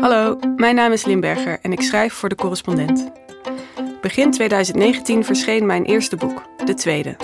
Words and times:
Hallo, 0.00 0.38
mijn 0.56 0.74
naam 0.74 0.92
is 0.92 1.04
Limberger 1.04 1.58
en 1.62 1.72
ik 1.72 1.80
schrijf 1.80 2.12
voor 2.12 2.28
de 2.28 2.34
correspondent. 2.34 3.10
Begin 4.00 4.30
2019 4.30 5.24
verscheen 5.24 5.66
mijn 5.66 5.84
eerste 5.84 6.16
boek, 6.16 6.42
de 6.64 6.74
tweede. 6.74 7.16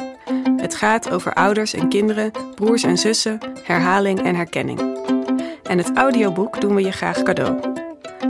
Het 0.56 0.74
gaat 0.74 1.10
over 1.10 1.32
ouders 1.32 1.74
en 1.74 1.88
kinderen, 1.88 2.30
broers 2.54 2.82
en 2.82 2.98
zussen, 2.98 3.38
herhaling 3.62 4.22
en 4.22 4.34
herkenning. 4.34 4.80
En 5.62 5.78
het 5.78 5.96
audioboek 5.96 6.60
doen 6.60 6.74
we 6.74 6.82
je 6.82 6.92
graag 6.92 7.22
cadeau. 7.22 7.60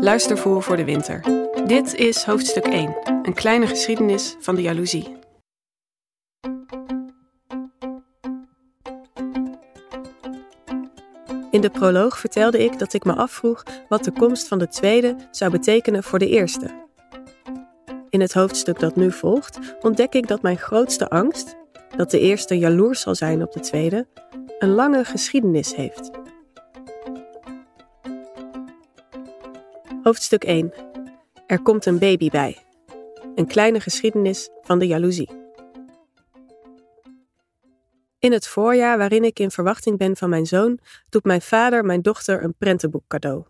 Luister 0.01 0.39
voor 0.39 0.63
voor 0.63 0.77
de 0.77 0.85
winter. 0.85 1.21
Dit 1.67 1.95
is 1.95 2.23
hoofdstuk 2.23 2.67
1, 2.67 2.97
een 3.23 3.35
kleine 3.35 3.67
geschiedenis 3.67 4.37
van 4.41 4.55
de 4.55 4.63
jaloezie. 4.63 5.17
In 11.55 11.61
de 11.61 11.71
proloog 11.71 12.19
vertelde 12.19 12.65
ik 12.65 12.79
dat 12.79 12.93
ik 12.93 13.05
me 13.05 13.15
afvroeg 13.15 13.63
wat 13.89 14.05
de 14.05 14.13
komst 14.13 14.49
van 14.49 14.59
de 14.59 14.69
tweede 14.69 15.17
zou 15.31 15.51
betekenen 15.51 16.03
voor 16.03 16.19
de 16.19 16.29
eerste. 16.29 16.87
In 18.09 18.21
het 18.21 18.33
hoofdstuk 18.33 18.79
dat 18.79 18.97
nu 18.97 19.13
volgt 19.13 19.59
ontdek 19.81 20.15
ik 20.15 20.29
dat 20.29 20.43
mijn 20.43 20.59
grootste 20.59 21.09
angst, 21.09 21.57
dat 21.97 22.11
de 22.11 22.21
eerste 22.21 22.59
jaloers 22.59 23.01
zal 23.01 23.15
zijn 23.15 23.43
op 23.43 23.53
de 23.53 23.61
tweede, 23.61 24.07
een 24.59 24.75
lange 24.75 25.05
geschiedenis 25.05 25.75
heeft. 25.75 26.11
Hoofdstuk 30.03 30.45
1. 30.45 30.73
Er 31.47 31.63
komt 31.63 31.87
een 31.87 31.99
baby 31.99 32.31
bij. 32.31 32.59
Een 33.35 33.47
kleine 33.47 33.81
geschiedenis 33.81 34.49
van 34.63 34.79
de 34.79 34.87
jaloezie. 34.87 35.44
In 38.25 38.33
het 38.33 38.47
voorjaar 38.47 38.99
waarin 38.99 39.25
ik 39.25 39.39
in 39.39 39.51
verwachting 39.51 39.99
ben 39.99 40.17
van 40.17 40.29
mijn 40.29 40.47
zoon, 40.47 40.79
doet 41.09 41.25
mijn 41.25 41.43
vader 41.43 41.85
mijn 41.85 42.03
dochter 42.03 42.45
een 42.45 42.55
prentenboek 42.55 43.05
cadeau. 43.09 43.45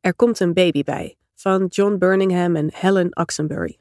Er 0.00 0.14
komt 0.14 0.40
een 0.40 0.52
baby 0.52 0.82
bij, 0.82 1.16
van 1.34 1.66
John 1.66 1.96
Burningham 1.98 2.56
en 2.56 2.70
Helen 2.74 3.16
Oxenbury. 3.16 3.78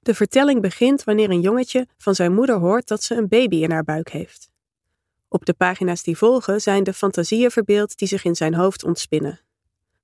De 0.00 0.14
vertelling 0.14 0.60
begint 0.60 1.04
wanneer 1.04 1.30
een 1.30 1.40
jongetje 1.40 1.86
van 1.98 2.14
zijn 2.14 2.34
moeder 2.34 2.56
hoort 2.56 2.88
dat 2.88 3.02
ze 3.02 3.14
een 3.14 3.28
baby 3.28 3.56
in 3.56 3.70
haar 3.70 3.84
buik 3.84 4.08
heeft. 4.08 4.50
Op 5.28 5.44
de 5.44 5.54
pagina's 5.54 6.02
die 6.02 6.16
volgen 6.16 6.60
zijn 6.60 6.84
de 6.84 6.92
fantasieën 6.92 7.50
verbeeld 7.50 7.98
die 7.98 8.08
zich 8.08 8.24
in 8.24 8.36
zijn 8.36 8.54
hoofd 8.54 8.84
ontspinnen. 8.84 9.40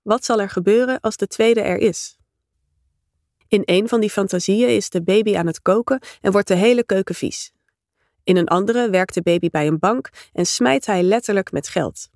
Wat 0.03 0.25
zal 0.25 0.41
er 0.41 0.51
gebeuren 0.51 1.01
als 1.01 1.17
de 1.17 1.27
tweede 1.27 1.61
er 1.61 1.79
is? 1.79 2.17
In 3.49 3.63
een 3.65 3.89
van 3.89 4.01
die 4.01 4.11
fantasieën 4.11 4.69
is 4.69 4.91
de 4.91 5.03
baby 5.03 5.37
aan 5.37 5.47
het 5.47 5.63
koken 5.63 6.01
en 6.21 6.33
wordt 6.33 6.49
de 6.49 6.55
hele 6.55 6.85
keuken 6.85 7.15
vies. 7.15 7.53
In 8.25 8.37
een 8.37 8.49
andere 8.49 8.91
werkt 8.91 9.15
de 9.15 9.23
baby 9.23 9.51
bij 9.51 9.67
een 9.67 9.79
bank 9.79 10.11
en 10.33 10.47
smijt 10.47 10.87
hij 10.87 11.03
letterlijk 11.03 11.53
met 11.53 11.69
geld. 11.69 12.09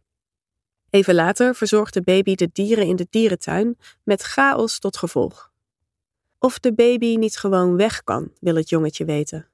Even 0.91 1.15
later 1.15 1.55
verzorgt 1.55 1.95
de 1.95 2.03
baby 2.03 2.35
de 2.35 2.51
dieren 2.53 2.87
in 2.87 2.97
de 2.97 3.07
dierentuin 3.11 3.79
met 4.03 4.23
chaos 4.23 4.79
tot 4.79 4.97
gevolg. 4.97 5.53
Of 6.39 6.59
de 6.59 6.75
baby 6.75 7.17
niet 7.17 7.37
gewoon 7.37 7.77
weg 7.77 8.05
kan, 8.05 8.33
wil 8.41 8.55
het 8.55 8.69
jongetje 8.69 9.05
weten. 9.05 9.49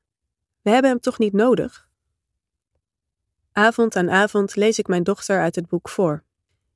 We 0.62 0.70
hebben 0.70 0.90
hem 0.90 1.00
toch 1.00 1.18
niet 1.18 1.32
nodig? 1.32 1.88
Avond 3.52 3.96
aan 3.96 4.10
avond 4.10 4.56
lees 4.56 4.78
ik 4.78 4.86
mijn 4.86 5.02
dochter 5.02 5.40
uit 5.40 5.54
het 5.54 5.68
boek 5.68 5.88
voor. 5.88 6.22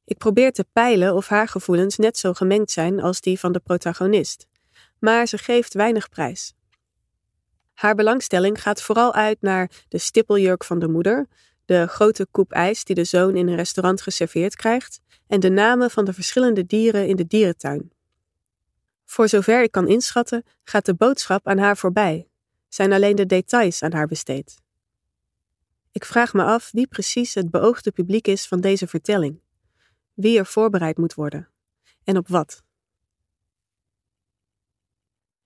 Ik 0.05 0.19
probeer 0.19 0.53
te 0.53 0.67
peilen 0.73 1.15
of 1.15 1.29
haar 1.29 1.49
gevoelens 1.49 1.97
net 1.97 2.19
zo 2.19 2.33
gemengd 2.33 2.71
zijn 2.71 3.01
als 3.01 3.21
die 3.21 3.39
van 3.39 3.53
de 3.53 3.61
protagonist, 3.61 4.47
maar 4.99 5.27
ze 5.27 5.39
geeft 5.39 5.75
weinig 5.75 6.09
prijs. 6.09 6.55
Haar 7.79 7.95
belangstelling 7.95 8.63
gaat 8.63 8.83
vooral 8.83 9.15
uit 9.15 9.41
naar 9.41 9.71
de 9.89 9.99
stippeljurk 9.99 10.65
van 10.65 10.79
de 10.79 10.89
moeder, 10.89 11.27
de 11.65 11.87
grote 11.87 12.27
koep 12.31 12.53
ijs 12.53 12.85
die 12.85 12.95
de 12.95 13.05
zoon 13.05 13.37
in 13.37 13.49
een 13.49 13.57
restaurant 13.57 14.03
geserveerd 14.03 14.57
krijgt 14.57 15.01
en 15.27 15.41
de 15.41 15.49
namen 15.49 15.91
van 15.91 16.05
de 16.05 16.13
verschillende 16.13 16.67
dieren 16.67 17.07
in 17.07 17.17
de 17.17 17.27
dierentuin. 17.27 17.93
Voor 19.05 19.29
zover 19.29 19.63
ik 19.63 19.71
kan 19.71 19.89
inschatten, 19.89 20.45
gaat 20.65 20.87
de 20.87 20.95
boodschap 20.95 21.49
aan 21.49 21.59
haar 21.59 21.77
voorbij, 21.77 22.29
zijn 22.69 22.93
alleen 22.93 23.17
de 23.17 23.27
details 23.27 23.83
aan 23.83 23.93
haar 23.93 24.07
besteed. 24.07 24.61
Ik 25.93 26.05
vraag 26.05 26.33
me 26.33 26.43
af 26.43 26.71
wie 26.73 26.87
precies 26.87 27.35
het 27.35 27.51
beoogde 27.51 27.91
publiek 27.91 28.27
is 28.27 28.47
van 28.47 28.61
deze 28.61 28.87
vertelling, 28.87 29.41
wie 30.15 30.39
er 30.39 30.47
voorbereid 30.47 30.97
moet 30.97 31.15
worden 31.15 31.49
en 32.05 32.17
op 32.17 32.29
wat. 32.29 32.63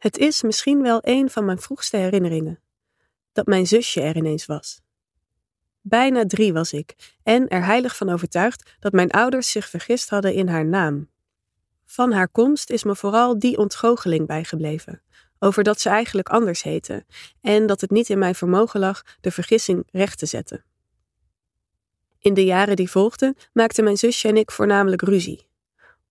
Het 0.03 0.19
is 0.19 0.43
misschien 0.43 0.83
wel 0.83 0.99
een 1.03 1.31
van 1.31 1.45
mijn 1.45 1.59
vroegste 1.59 1.97
herinneringen. 1.97 2.61
Dat 3.33 3.47
mijn 3.47 3.67
zusje 3.67 4.01
er 4.01 4.17
ineens 4.17 4.47
was. 4.47 4.81
Bijna 5.81 6.27
drie 6.27 6.53
was 6.53 6.73
ik 6.73 7.15
en 7.23 7.49
er 7.49 7.65
heilig 7.65 7.97
van 7.97 8.09
overtuigd 8.09 8.77
dat 8.81 8.93
mijn 8.93 9.11
ouders 9.11 9.51
zich 9.51 9.69
vergist 9.69 10.09
hadden 10.09 10.35
in 10.35 10.49
haar 10.49 10.65
naam. 10.65 11.11
Van 11.85 12.13
haar 12.13 12.29
komst 12.29 12.71
is 12.71 12.85
me 12.85 12.97
vooral 12.97 13.39
die 13.39 13.59
ontgoocheling 13.59 14.27
bijgebleven, 14.27 15.03
over 15.39 15.63
dat 15.63 15.81
ze 15.81 15.89
eigenlijk 15.89 16.29
anders 16.29 16.63
heette 16.63 17.05
en 17.41 17.67
dat 17.67 17.81
het 17.81 17.91
niet 17.91 18.09
in 18.09 18.19
mijn 18.19 18.35
vermogen 18.35 18.81
lag 18.81 19.03
de 19.21 19.31
vergissing 19.31 19.89
recht 19.91 20.19
te 20.19 20.27
zetten. 20.27 20.65
In 22.19 22.35
de 22.35 22.45
jaren 22.45 22.77
die 22.77 22.91
volgden 22.91 23.37
maakten 23.53 23.85
mijn 23.85 23.99
zusje 23.99 24.29
en 24.29 24.37
ik 24.37 24.51
voornamelijk 24.51 25.03
ruzie. 25.03 25.49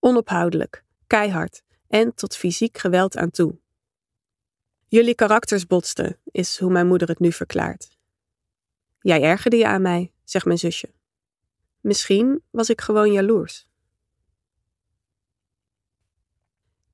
Onophoudelijk, 0.00 0.84
keihard 1.06 1.62
en 1.88 2.14
tot 2.14 2.36
fysiek 2.36 2.78
geweld 2.78 3.16
aan 3.16 3.30
toe. 3.30 3.60
Jullie 4.92 5.14
karakters 5.14 5.66
botsten, 5.66 6.18
is 6.24 6.58
hoe 6.58 6.70
mijn 6.70 6.86
moeder 6.86 7.08
het 7.08 7.18
nu 7.18 7.32
verklaart. 7.32 7.88
Jij 9.00 9.22
ergerde 9.22 9.56
je 9.56 9.66
aan 9.66 9.82
mij, 9.82 10.12
zegt 10.24 10.44
mijn 10.44 10.58
zusje. 10.58 10.92
Misschien 11.80 12.42
was 12.50 12.70
ik 12.70 12.80
gewoon 12.80 13.12
jaloers. 13.12 13.66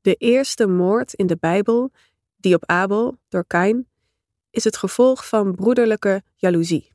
De 0.01 0.15
eerste 0.15 0.67
moord 0.67 1.13
in 1.13 1.27
de 1.27 1.37
Bijbel, 1.37 1.93
die 2.37 2.55
op 2.55 2.67
Abel 2.67 3.19
door 3.29 3.47
Kain, 3.47 3.89
is 4.51 4.65
het 4.65 4.77
gevolg 4.77 5.29
van 5.29 5.55
broederlijke 5.55 6.23
jaloezie. 6.35 6.93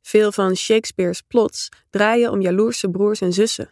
Veel 0.00 0.32
van 0.32 0.56
Shakespeare's 0.56 1.20
plots 1.20 1.68
draaien 1.90 2.30
om 2.30 2.40
jaloerse 2.40 2.90
broers 2.90 3.20
en 3.20 3.32
zussen. 3.32 3.70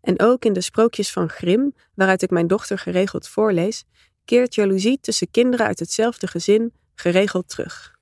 En 0.00 0.20
ook 0.20 0.44
in 0.44 0.52
de 0.52 0.60
sprookjes 0.60 1.12
van 1.12 1.28
Grimm, 1.28 1.74
waaruit 1.94 2.22
ik 2.22 2.30
mijn 2.30 2.46
dochter 2.46 2.78
geregeld 2.78 3.28
voorlees, 3.28 3.84
keert 4.28 4.54
jaloezie 4.54 4.98
tussen 5.00 5.30
kinderen 5.30 5.66
uit 5.66 5.78
hetzelfde 5.78 6.26
gezin 6.26 6.72
geregeld 6.94 7.48
terug. 7.48 7.96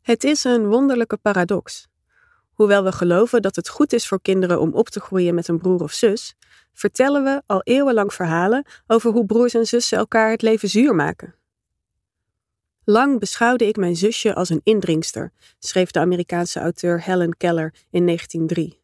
Het 0.00 0.24
is 0.24 0.44
een 0.44 0.66
wonderlijke 0.66 1.16
paradox. 1.16 1.86
Hoewel 2.52 2.84
we 2.84 2.92
geloven 2.92 3.42
dat 3.42 3.56
het 3.56 3.68
goed 3.68 3.92
is 3.92 4.08
voor 4.08 4.20
kinderen 4.22 4.60
om 4.60 4.72
op 4.72 4.88
te 4.88 5.00
groeien 5.00 5.34
met 5.34 5.48
een 5.48 5.58
broer 5.58 5.82
of 5.82 5.92
zus, 5.92 6.34
vertellen 6.72 7.24
we 7.24 7.42
al 7.46 7.62
eeuwenlang 7.62 8.14
verhalen 8.14 8.66
over 8.86 9.12
hoe 9.12 9.26
broers 9.26 9.54
en 9.54 9.66
zussen 9.66 9.98
elkaar 9.98 10.30
het 10.30 10.42
leven 10.42 10.68
zuur 10.68 10.94
maken. 10.94 11.34
Lang 12.84 13.18
beschouwde 13.18 13.66
ik 13.66 13.76
mijn 13.76 13.96
zusje 13.96 14.34
als 14.34 14.48
een 14.48 14.60
indringster, 14.64 15.32
schreef 15.58 15.90
de 15.90 15.98
Amerikaanse 15.98 16.60
auteur 16.60 17.02
Helen 17.02 17.36
Keller 17.36 17.74
in 17.90 18.06
1903. 18.06 18.83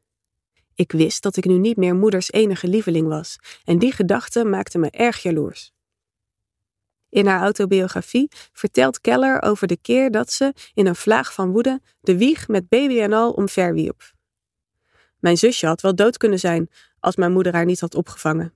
Ik 0.81 0.93
wist 0.93 1.23
dat 1.23 1.37
ik 1.37 1.45
nu 1.45 1.59
niet 1.59 1.77
meer 1.77 1.95
moeders 1.95 2.33
enige 2.33 2.69
lieveling 2.69 3.09
was, 3.09 3.39
en 3.65 3.79
die 3.79 3.93
gedachte 3.93 4.45
maakte 4.45 4.79
me 4.79 4.91
erg 4.91 5.23
jaloers. 5.23 5.73
In 7.09 7.27
haar 7.27 7.41
autobiografie 7.41 8.29
vertelt 8.53 9.01
Keller 9.01 9.43
over 9.43 9.67
de 9.67 9.77
keer 9.77 10.11
dat 10.11 10.33
ze, 10.33 10.55
in 10.75 10.87
een 10.87 10.97
vlaag 10.97 11.35
van 11.35 11.51
woede, 11.51 11.81
de 12.01 12.17
wieg 12.17 12.49
met 12.49 12.69
baby 12.69 13.01
en 13.01 13.13
al 13.13 13.33
omverwierp. 13.33 14.13
Mijn 15.19 15.37
zusje 15.37 15.67
had 15.67 15.81
wel 15.81 15.95
dood 15.95 16.17
kunnen 16.17 16.39
zijn 16.39 16.71
als 17.01 17.17
mijn 17.17 17.33
moeder 17.33 17.53
haar 17.55 17.65
niet 17.65 17.81
had 17.81 17.95
opgevangen. 17.95 18.55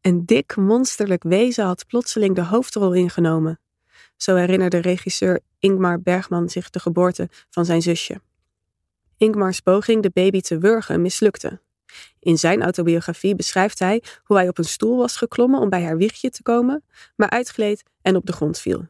Een 0.00 0.26
dik, 0.26 0.56
monsterlijk 0.56 1.22
wezen 1.22 1.64
had 1.64 1.86
plotseling 1.86 2.34
de 2.34 2.44
hoofdrol 2.44 2.92
ingenomen. 2.92 3.60
Zo 4.16 4.34
herinnerde 4.34 4.78
regisseur 4.78 5.40
Ingmar 5.58 6.00
Bergman 6.00 6.48
zich 6.48 6.70
de 6.70 6.80
geboorte 6.80 7.28
van 7.50 7.64
zijn 7.64 7.82
zusje. 7.82 8.20
Ingmars 9.16 9.60
poging 9.60 10.02
de 10.02 10.10
baby 10.10 10.40
te 10.40 10.58
wurgen 10.58 11.02
mislukte. 11.02 11.60
In 12.18 12.38
zijn 12.38 12.62
autobiografie 12.62 13.34
beschrijft 13.34 13.78
hij 13.78 14.02
hoe 14.24 14.36
hij 14.36 14.48
op 14.48 14.58
een 14.58 14.64
stoel 14.64 14.96
was 14.96 15.16
geklommen 15.16 15.60
om 15.60 15.68
bij 15.68 15.84
haar 15.84 15.96
wiegje 15.96 16.30
te 16.30 16.42
komen, 16.42 16.84
maar 17.16 17.30
uitgleed 17.30 17.82
en 18.02 18.16
op 18.16 18.26
de 18.26 18.32
grond 18.32 18.58
viel. 18.58 18.86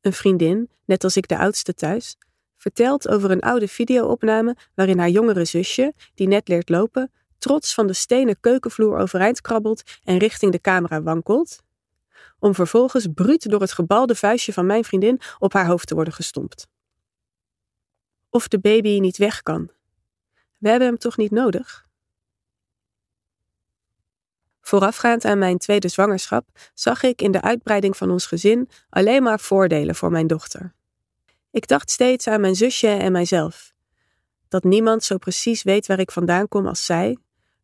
Een 0.00 0.12
vriendin, 0.12 0.70
net 0.84 1.04
als 1.04 1.16
ik 1.16 1.28
de 1.28 1.38
oudste 1.38 1.74
thuis, 1.74 2.16
vertelt 2.56 3.08
over 3.08 3.30
een 3.30 3.40
oude 3.40 3.68
videoopname 3.68 4.56
waarin 4.74 4.98
haar 4.98 5.08
jongere 5.08 5.44
zusje, 5.44 5.94
die 6.14 6.28
net 6.28 6.48
leert 6.48 6.68
lopen, 6.68 7.12
trots 7.38 7.74
van 7.74 7.86
de 7.86 7.92
stenen 7.92 8.40
keukenvloer 8.40 8.98
overeind 8.98 9.40
krabbelt 9.40 9.82
en 10.04 10.18
richting 10.18 10.52
de 10.52 10.60
camera 10.60 11.02
wankelt, 11.02 11.58
om 12.38 12.54
vervolgens 12.54 13.06
bruut 13.14 13.50
door 13.50 13.60
het 13.60 13.72
gebalde 13.72 14.14
vuistje 14.14 14.52
van 14.52 14.66
mijn 14.66 14.84
vriendin 14.84 15.20
op 15.38 15.52
haar 15.52 15.66
hoofd 15.66 15.86
te 15.86 15.94
worden 15.94 16.12
gestompt 16.12 16.68
of 18.30 18.48
de 18.48 18.58
baby 18.58 18.98
niet 18.98 19.16
weg 19.16 19.42
kan. 19.42 19.70
We 20.58 20.68
hebben 20.68 20.88
hem 20.88 20.98
toch 20.98 21.16
niet 21.16 21.30
nodig? 21.30 21.88
Voorafgaand 24.60 25.24
aan 25.24 25.38
mijn 25.38 25.58
tweede 25.58 25.88
zwangerschap 25.88 26.48
zag 26.74 27.02
ik 27.02 27.22
in 27.22 27.30
de 27.30 27.40
uitbreiding 27.42 27.96
van 27.96 28.10
ons 28.10 28.26
gezin 28.26 28.68
alleen 28.90 29.22
maar 29.22 29.40
voordelen 29.40 29.94
voor 29.94 30.10
mijn 30.10 30.26
dochter. 30.26 30.74
Ik 31.50 31.66
dacht 31.66 31.90
steeds 31.90 32.26
aan 32.26 32.40
mijn 32.40 32.54
zusje 32.54 32.88
en 32.88 33.12
mijzelf. 33.12 33.72
Dat 34.48 34.64
niemand 34.64 35.04
zo 35.04 35.18
precies 35.18 35.62
weet 35.62 35.86
waar 35.86 35.98
ik 35.98 36.10
vandaan 36.10 36.48
kom 36.48 36.66
als 36.66 36.84
zij, 36.84 37.16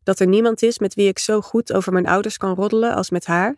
dat 0.03 0.19
er 0.19 0.27
niemand 0.27 0.61
is 0.61 0.79
met 0.79 0.93
wie 0.93 1.07
ik 1.07 1.19
zo 1.19 1.41
goed 1.41 1.73
over 1.73 1.93
mijn 1.93 2.07
ouders 2.07 2.37
kan 2.37 2.55
roddelen 2.55 2.93
als 2.93 3.09
met 3.09 3.25
haar, 3.25 3.55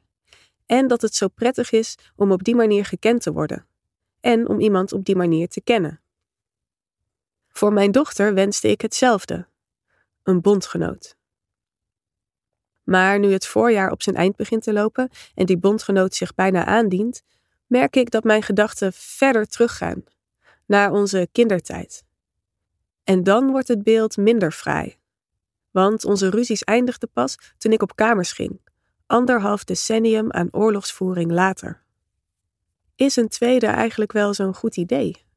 en 0.65 0.88
dat 0.88 1.01
het 1.01 1.15
zo 1.15 1.27
prettig 1.27 1.71
is 1.71 1.95
om 2.15 2.31
op 2.31 2.44
die 2.44 2.56
manier 2.56 2.85
gekend 2.85 3.21
te 3.21 3.31
worden, 3.31 3.65
en 4.19 4.47
om 4.47 4.59
iemand 4.59 4.94
op 4.94 5.06
die 5.06 5.15
manier 5.15 5.47
te 5.47 5.61
kennen. 5.61 6.01
Voor 7.59 7.73
mijn 7.73 7.91
dochter 7.91 8.33
wenste 8.33 8.67
ik 8.67 8.81
hetzelfde: 8.81 9.47
een 10.23 10.41
bondgenoot. 10.41 11.15
Maar 12.83 13.19
nu 13.19 13.31
het 13.31 13.47
voorjaar 13.47 13.91
op 13.91 14.01
zijn 14.01 14.15
eind 14.15 14.35
begint 14.35 14.63
te 14.63 14.73
lopen 14.73 15.09
en 15.35 15.45
die 15.45 15.57
bondgenoot 15.57 16.15
zich 16.15 16.35
bijna 16.35 16.65
aandient, 16.65 17.21
merk 17.67 17.95
ik 17.95 18.11
dat 18.11 18.23
mijn 18.23 18.44
gedachten 18.44 18.94
verder 18.94 19.47
teruggaan, 19.47 20.03
naar 20.65 20.91
onze 20.91 21.27
kindertijd. 21.31 22.03
En 23.03 23.23
dan 23.23 23.51
wordt 23.51 23.67
het 23.67 23.83
beeld 23.83 24.17
minder 24.17 24.51
fraai. 24.51 24.97
Want 25.71 26.06
onze 26.06 26.29
ruzies 26.29 26.63
eindigden 26.63 27.09
pas 27.13 27.38
toen 27.57 27.71
ik 27.71 27.81
op 27.81 27.95
kamers 27.95 28.31
ging, 28.31 28.61
anderhalf 29.06 29.63
decennium 29.63 30.31
aan 30.31 30.47
oorlogsvoering 30.51 31.31
later. 31.31 31.83
Is 32.95 33.15
een 33.15 33.29
tweede 33.29 33.67
eigenlijk 33.67 34.11
wel 34.11 34.33
zo'n 34.33 34.56
goed 34.56 34.77
idee? 34.77 35.27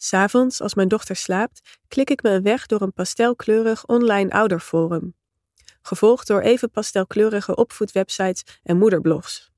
S'avonds, 0.00 0.60
als 0.60 0.74
mijn 0.74 0.88
dochter 0.88 1.16
slaapt, 1.16 1.78
klik 1.88 2.10
ik 2.10 2.22
me 2.22 2.30
een 2.30 2.42
weg 2.42 2.66
door 2.66 2.80
een 2.80 2.92
pastelkleurig 2.92 3.86
online 3.86 4.30
ouderforum, 4.30 5.14
gevolgd 5.82 6.26
door 6.26 6.40
even 6.40 6.70
pastelkleurige 6.70 7.56
opvoedwebsites 7.56 8.44
en 8.62 8.78
moederblogs. 8.78 9.50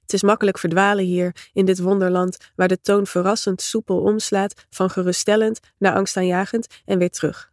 Het 0.00 0.12
is 0.12 0.22
makkelijk 0.22 0.58
verdwalen 0.58 1.04
hier, 1.04 1.50
in 1.52 1.64
dit 1.64 1.80
wonderland, 1.80 2.36
waar 2.56 2.68
de 2.68 2.80
toon 2.80 3.06
verrassend 3.06 3.62
soepel 3.62 4.00
omslaat 4.00 4.66
van 4.70 4.90
geruststellend 4.90 5.60
naar 5.78 5.94
angstaanjagend 5.94 6.66
en 6.84 6.98
weer 6.98 7.10
terug. 7.10 7.52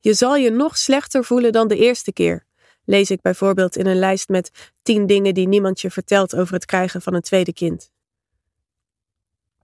Je 0.00 0.14
zal 0.14 0.36
je 0.36 0.50
nog 0.50 0.76
slechter 0.76 1.24
voelen 1.24 1.52
dan 1.52 1.68
de 1.68 1.76
eerste 1.76 2.12
keer, 2.12 2.46
lees 2.84 3.10
ik 3.10 3.20
bijvoorbeeld 3.20 3.76
in 3.76 3.86
een 3.86 3.98
lijst 3.98 4.28
met 4.28 4.72
tien 4.82 5.06
dingen 5.06 5.34
die 5.34 5.48
niemand 5.48 5.80
je 5.80 5.90
vertelt 5.90 6.36
over 6.36 6.54
het 6.54 6.64
krijgen 6.64 7.02
van 7.02 7.14
een 7.14 7.20
tweede 7.22 7.52
kind. 7.52 7.90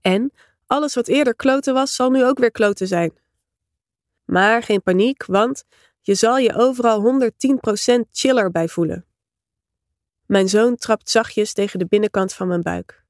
En 0.01 0.31
alles 0.69 0.95
wat 0.95 1.07
eerder 1.07 1.35
kloten 1.35 1.73
was, 1.73 1.95
zal 1.95 2.09
nu 2.09 2.25
ook 2.25 2.39
weer 2.39 2.51
kloten 2.51 2.87
zijn. 2.87 3.13
Maar 4.25 4.63
geen 4.63 4.81
paniek, 4.81 5.25
want 5.25 5.63
je 6.01 6.15
zal 6.15 6.37
je 6.37 6.55
overal 6.55 7.21
110% 7.21 7.99
chiller 8.11 8.51
bij 8.51 8.67
voelen. 8.67 9.05
Mijn 10.25 10.49
zoon 10.49 10.75
trapt 10.75 11.09
zachtjes 11.09 11.53
tegen 11.53 11.79
de 11.79 11.85
binnenkant 11.85 12.33
van 12.33 12.47
mijn 12.47 12.61
buik. 12.61 13.03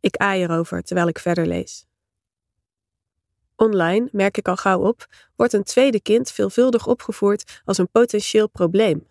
Ik 0.00 0.16
aai 0.16 0.42
erover 0.42 0.82
terwijl 0.82 1.08
ik 1.08 1.18
verder 1.18 1.46
lees. 1.46 1.86
Online, 3.56 4.08
merk 4.12 4.36
ik 4.36 4.48
al 4.48 4.56
gauw 4.56 4.80
op, 4.80 5.06
wordt 5.36 5.52
een 5.52 5.64
tweede 5.64 6.00
kind 6.00 6.30
veelvuldig 6.30 6.86
opgevoerd 6.86 7.60
als 7.64 7.78
een 7.78 7.90
potentieel 7.90 8.48
probleem. 8.48 9.08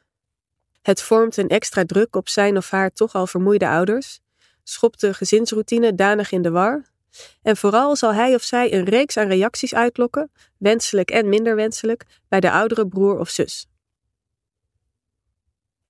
Het 0.82 1.02
vormt 1.02 1.38
een 1.38 1.50
extra 1.50 1.86
druk 1.86 2.16
op 2.16 2.30
zijn 2.30 2.58
of 2.58 2.70
haar 2.70 2.92
toch 2.92 3.14
al 3.14 3.28
vermoeide 3.28 3.68
ouders, 3.68 4.20
schopt 4.64 5.00
de 5.00 5.14
gezinsroutine 5.14 5.96
danig 5.96 6.32
in 6.32 6.42
de 6.42 6.50
war, 6.50 6.94
en 7.42 7.58
vooral 7.58 7.96
zal 7.96 8.14
hij 8.14 8.36
of 8.36 8.44
zij 8.44 8.74
een 8.74 8.86
reeks 8.86 9.18
aan 9.18 9.28
reacties 9.28 9.76
uitlokken, 9.76 10.32
wenselijk 10.58 11.12
en 11.12 11.30
minder 11.30 11.56
wenselijk, 11.56 12.06
bij 12.28 12.40
de 12.40 12.52
oudere 12.52 12.88
broer 12.88 13.20
of 13.20 13.30
zus. 13.30 13.68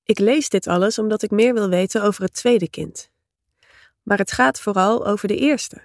Ik 0.03 0.19
lees 0.19 0.49
dit 0.49 0.67
alles 0.67 0.99
omdat 0.99 1.21
ik 1.21 1.31
meer 1.31 1.53
wil 1.53 1.69
weten 1.69 2.03
over 2.03 2.23
het 2.23 2.33
tweede 2.33 2.69
kind. 2.69 3.09
Maar 4.03 4.17
het 4.17 4.31
gaat 4.31 4.59
vooral 4.59 5.05
over 5.05 5.27
de 5.27 5.37
eerste. 5.37 5.81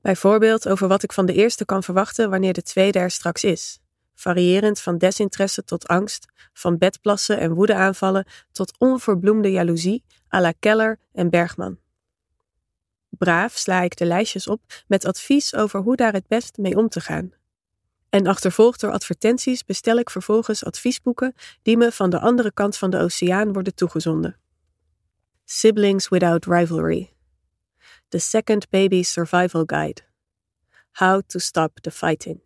Bijvoorbeeld 0.00 0.68
over 0.68 0.88
wat 0.88 1.02
ik 1.02 1.12
van 1.12 1.26
de 1.26 1.32
eerste 1.32 1.64
kan 1.64 1.82
verwachten 1.82 2.30
wanneer 2.30 2.52
de 2.52 2.62
tweede 2.62 2.98
er 2.98 3.10
straks 3.10 3.44
is, 3.44 3.80
variërend 4.14 4.80
van 4.80 4.98
desinteresse 4.98 5.64
tot 5.64 5.86
angst, 5.86 6.26
van 6.52 6.78
bedplassen 6.78 7.38
en 7.38 7.54
woedeaanvallen 7.54 8.26
tot 8.52 8.78
onverbloemde 8.78 9.50
jaloezie 9.50 10.04
à 10.34 10.40
la 10.40 10.52
Keller 10.58 10.98
en 11.12 11.30
Bergman. 11.30 11.78
Braaf 13.18 13.56
sla 13.56 13.80
ik 13.80 13.96
de 13.96 14.04
lijstjes 14.04 14.46
op 14.46 14.62
met 14.86 15.04
advies 15.04 15.54
over 15.54 15.80
hoe 15.80 15.96
daar 15.96 16.12
het 16.12 16.26
best 16.28 16.56
mee 16.56 16.76
om 16.76 16.88
te 16.88 17.00
gaan. 17.00 17.32
En 18.08 18.26
achtervolgd 18.26 18.80
door 18.80 18.92
advertenties 18.92 19.64
bestel 19.64 19.96
ik 19.96 20.10
vervolgens 20.10 20.64
adviesboeken 20.64 21.34
die 21.62 21.76
me 21.76 21.92
van 21.92 22.10
de 22.10 22.20
andere 22.20 22.52
kant 22.52 22.76
van 22.76 22.90
de 22.90 22.98
oceaan 22.98 23.52
worden 23.52 23.74
toegezonden. 23.74 24.36
Siblings 25.44 26.08
Without 26.08 26.44
Rivalry. 26.44 27.12
The 28.08 28.18
Second 28.18 28.70
Baby 28.70 29.02
Survival 29.02 29.62
Guide. 29.66 30.00
How 30.92 31.22
to 31.26 31.38
Stop 31.38 31.80
the 31.80 31.90
Fighting. 31.90 32.40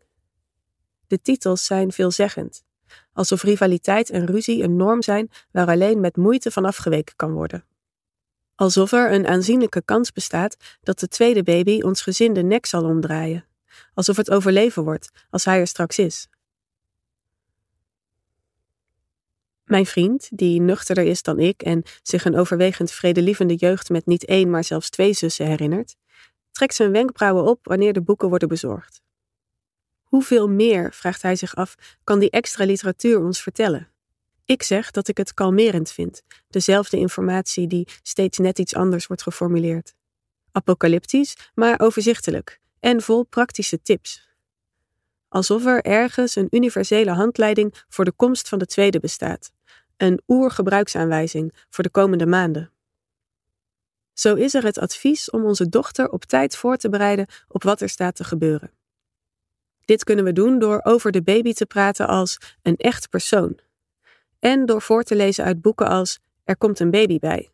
De 1.07 1.21
titels 1.21 1.67
zijn 1.67 1.93
veelzeggend, 1.93 2.65
alsof 3.13 3.43
rivaliteit 3.43 4.11
en 4.11 4.27
ruzie 4.27 4.63
een 4.63 4.77
norm 4.77 5.03
zijn 5.03 5.31
waar 5.51 5.69
alleen 5.69 6.01
met 6.01 6.17
moeite 6.17 6.51
van 6.51 6.65
afgeweken 6.65 7.17
kan 7.17 7.33
worden. 7.33 7.65
Alsof 8.57 8.93
er 8.93 9.13
een 9.13 9.27
aanzienlijke 9.27 9.83
kans 9.85 10.13
bestaat 10.13 10.57
dat 10.83 10.99
de 10.99 11.09
tweede 11.09 11.43
baby 11.43 11.81
ons 11.83 12.03
gezin 12.03 12.33
de 12.33 12.43
nek 12.43 12.67
zal 12.67 12.85
omdraaien 12.85 13.45
alsof 13.95 14.17
het 14.17 14.31
overleven 14.31 14.85
wordt 14.85 15.11
als 15.31 15.45
hij 15.45 15.59
er 15.59 15.67
straks 15.67 15.99
is. 15.99 16.29
Mijn 19.65 19.87
vriend, 19.87 20.29
die 20.31 20.61
nuchterder 20.61 21.05
is 21.05 21.23
dan 21.23 21.39
ik 21.39 21.63
en 21.63 21.83
zich 22.03 22.25
een 22.25 22.37
overwegend 22.37 22.91
vredelievende 22.91 23.55
jeugd 23.55 23.89
met 23.89 24.07
niet 24.07 24.25
één, 24.25 24.51
maar 24.51 24.65
zelfs 24.65 24.91
twee 24.91 25.13
zussen 25.13 25.47
herinnert, 25.47 25.97
trekt 26.51 26.75
zijn 26.75 26.93
wenkbrauwen 26.93 27.45
op 27.45 27.59
wanneer 27.63 27.93
de 27.93 28.03
boeken 28.03 28.29
worden 28.29 28.49
bezorgd. 28.49 29.03
Hoeveel 30.03 30.49
meer, 30.49 30.93
vraagt 30.93 31.23
hij 31.23 31.37
zich 31.37 31.55
af, 31.55 31.75
kan 32.05 32.19
die 32.19 32.31
extra 32.31 32.65
literatuur 32.65 33.21
ons 33.21 33.43
vertellen? 33.43 33.89
Ik 34.47 34.63
zeg 34.63 34.91
dat 34.91 35.09
ik 35.09 35.17
het 35.17 35.35
kalmerend 35.35 35.91
vind, 35.91 36.23
dezelfde 36.49 36.97
informatie 36.97 37.67
die 37.67 37.89
steeds 38.03 38.39
net 38.39 38.59
iets 38.59 38.75
anders 38.75 39.07
wordt 39.07 39.23
geformuleerd. 39.23 39.95
Apocalyptisch, 40.53 41.37
maar 41.55 41.81
overzichtelijk, 41.81 42.61
en 42.81 43.03
vol 43.03 43.25
praktische 43.25 43.83
tips. 43.83 44.29
Alsof 45.29 45.67
er 45.67 45.83
ergens 45.83 46.37
een 46.37 46.49
universele 46.51 47.11
handleiding 47.11 47.85
voor 47.89 48.05
de 48.05 48.13
komst 48.13 48.49
van 48.49 48.59
de 48.59 48.67
tweede 48.67 49.01
bestaat, 49.01 49.53
een 49.97 50.23
oergebruiksaanwijzing 50.27 51.53
voor 51.71 51.85
de 51.85 51.91
komende 51.91 52.27
maanden. 52.27 52.71
Zo 54.13 54.35
is 54.35 54.55
er 54.55 54.65
het 54.65 54.79
advies 54.79 55.31
om 55.31 55.45
onze 55.45 55.69
dochter 55.69 56.11
op 56.11 56.25
tijd 56.25 56.57
voor 56.57 56.77
te 56.77 56.89
bereiden 56.89 57.27
op 57.49 57.63
wat 57.63 57.81
er 57.81 57.89
staat 57.89 58.17
te 58.17 58.25
gebeuren. 58.25 58.71
Dit 59.85 60.05
kunnen 60.05 60.25
we 60.25 60.33
doen 60.33 60.59
door 60.59 60.81
over 60.83 61.13
de 61.13 61.23
baby 61.23 61.53
te 61.53 61.67
praten 61.67 62.07
als 62.07 62.39
een 62.63 62.77
echt 62.77 63.09
persoon 63.09 63.65
en 64.47 64.67
door 64.67 64.83
voor 64.83 65.03
te 65.03 65.17
lezen 65.17 65.45
uit 65.45 65.61
boeken 65.61 65.89
als 65.89 66.19
Er 66.45 66.57
komt 66.57 66.81
een 66.81 66.91
baby 66.91 67.19
bij 67.19 67.51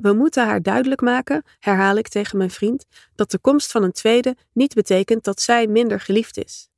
we 0.00 0.12
moeten 0.12 0.46
haar 0.46 0.62
duidelijk 0.62 1.00
maken, 1.00 1.44
herhaal 1.58 1.96
ik 1.96 2.08
tegen 2.08 2.38
mijn 2.38 2.50
vriend, 2.50 2.86
dat 3.14 3.30
de 3.30 3.38
komst 3.38 3.70
van 3.70 3.82
een 3.82 3.92
tweede 3.92 4.36
niet 4.52 4.74
betekent 4.74 5.24
dat 5.24 5.40
zij 5.40 5.66
minder 5.66 6.00
geliefd 6.00 6.36
is. 6.36 6.68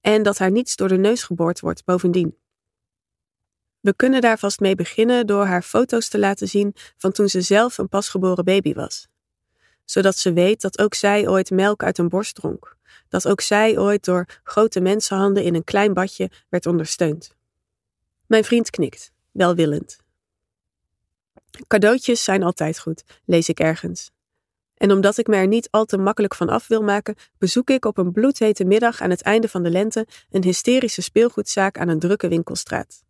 En 0.00 0.22
dat 0.22 0.38
haar 0.38 0.50
niets 0.50 0.76
door 0.76 0.88
de 0.88 0.96
neus 0.96 1.22
geboord 1.22 1.60
wordt 1.60 1.84
bovendien. 1.84 2.36
We 3.80 3.94
kunnen 3.96 4.20
daar 4.20 4.38
vast 4.38 4.60
mee 4.60 4.74
beginnen 4.74 5.26
door 5.26 5.44
haar 5.44 5.62
foto's 5.62 6.08
te 6.08 6.18
laten 6.18 6.48
zien 6.48 6.74
van 6.96 7.12
toen 7.12 7.28
ze 7.28 7.40
zelf 7.40 7.78
een 7.78 7.88
pasgeboren 7.88 8.44
baby 8.44 8.74
was. 8.74 9.08
Zodat 9.84 10.16
ze 10.16 10.32
weet 10.32 10.60
dat 10.60 10.78
ook 10.78 10.94
zij 10.94 11.28
ooit 11.28 11.50
melk 11.50 11.82
uit 11.82 11.98
een 11.98 12.08
borst 12.08 12.34
dronk. 12.34 12.76
Dat 13.08 13.28
ook 13.28 13.40
zij 13.40 13.78
ooit 13.78 14.04
door 14.04 14.26
grote 14.42 14.80
mensenhanden 14.80 15.42
in 15.42 15.54
een 15.54 15.64
klein 15.64 15.94
badje 15.94 16.30
werd 16.48 16.66
ondersteund. 16.66 17.34
Mijn 18.32 18.44
vriend 18.44 18.70
knikt, 18.70 19.12
welwillend. 19.30 19.98
Cadeautjes 21.66 22.24
zijn 22.24 22.42
altijd 22.42 22.78
goed, 22.78 23.04
lees 23.24 23.48
ik 23.48 23.60
ergens. 23.60 24.10
En 24.74 24.92
omdat 24.92 25.18
ik 25.18 25.26
me 25.26 25.36
er 25.36 25.46
niet 25.46 25.68
al 25.70 25.84
te 25.84 25.98
makkelijk 25.98 26.34
van 26.34 26.48
af 26.48 26.66
wil 26.66 26.82
maken, 26.82 27.14
bezoek 27.38 27.70
ik 27.70 27.84
op 27.84 27.98
een 27.98 28.12
bloedhete 28.12 28.64
middag 28.64 29.00
aan 29.00 29.10
het 29.10 29.22
einde 29.22 29.48
van 29.48 29.62
de 29.62 29.70
lente 29.70 30.06
een 30.30 30.42
hysterische 30.42 31.02
speelgoedzaak 31.02 31.78
aan 31.78 31.88
een 31.88 31.98
drukke 31.98 32.28
winkelstraat. 32.28 33.04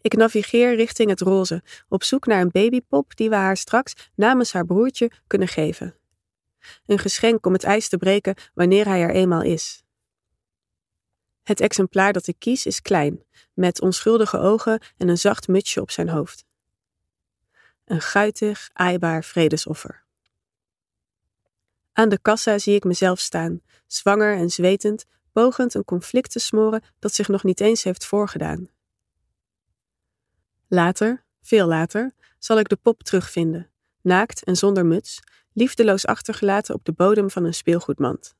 Ik 0.00 0.16
navigeer 0.16 0.74
richting 0.74 1.10
het 1.10 1.20
roze, 1.20 1.62
op 1.88 2.02
zoek 2.02 2.26
naar 2.26 2.40
een 2.40 2.50
babypop 2.50 3.16
die 3.16 3.28
we 3.28 3.36
haar 3.36 3.56
straks 3.56 4.10
namens 4.14 4.52
haar 4.52 4.66
broertje 4.66 5.10
kunnen 5.26 5.48
geven. 5.48 5.94
Een 6.86 6.98
geschenk 6.98 7.46
om 7.46 7.52
het 7.52 7.64
ijs 7.64 7.88
te 7.88 7.96
breken 7.96 8.34
wanneer 8.54 8.86
hij 8.86 9.02
er 9.02 9.10
eenmaal 9.10 9.42
is. 9.42 9.82
Het 11.42 11.60
exemplaar 11.60 12.12
dat 12.12 12.26
ik 12.26 12.36
kies 12.38 12.66
is 12.66 12.82
klein, 12.82 13.24
met 13.54 13.80
onschuldige 13.80 14.38
ogen 14.38 14.80
en 14.96 15.08
een 15.08 15.18
zacht 15.18 15.48
mutsje 15.48 15.80
op 15.80 15.90
zijn 15.90 16.08
hoofd 16.08 16.44
een 17.90 18.00
guitig, 18.00 18.70
aaibaar 18.72 19.24
vredesoffer. 19.24 20.04
Aan 21.92 22.08
de 22.08 22.18
kassa 22.18 22.58
zie 22.58 22.74
ik 22.74 22.84
mezelf 22.84 23.18
staan, 23.18 23.60
zwanger 23.86 24.36
en 24.36 24.50
zwetend, 24.50 25.04
pogend 25.32 25.74
een 25.74 25.84
conflict 25.84 26.30
te 26.30 26.38
smoren 26.38 26.82
dat 26.98 27.14
zich 27.14 27.28
nog 27.28 27.44
niet 27.44 27.60
eens 27.60 27.82
heeft 27.82 28.04
voorgedaan. 28.04 28.68
Later, 30.68 31.24
veel 31.42 31.66
later, 31.66 32.12
zal 32.38 32.58
ik 32.58 32.68
de 32.68 32.76
pop 32.76 33.02
terugvinden, 33.02 33.70
naakt 34.02 34.44
en 34.44 34.56
zonder 34.56 34.86
muts, 34.86 35.20
liefdeloos 35.52 36.06
achtergelaten 36.06 36.74
op 36.74 36.84
de 36.84 36.92
bodem 36.92 37.30
van 37.30 37.44
een 37.44 37.54
speelgoedmand. 37.54 38.34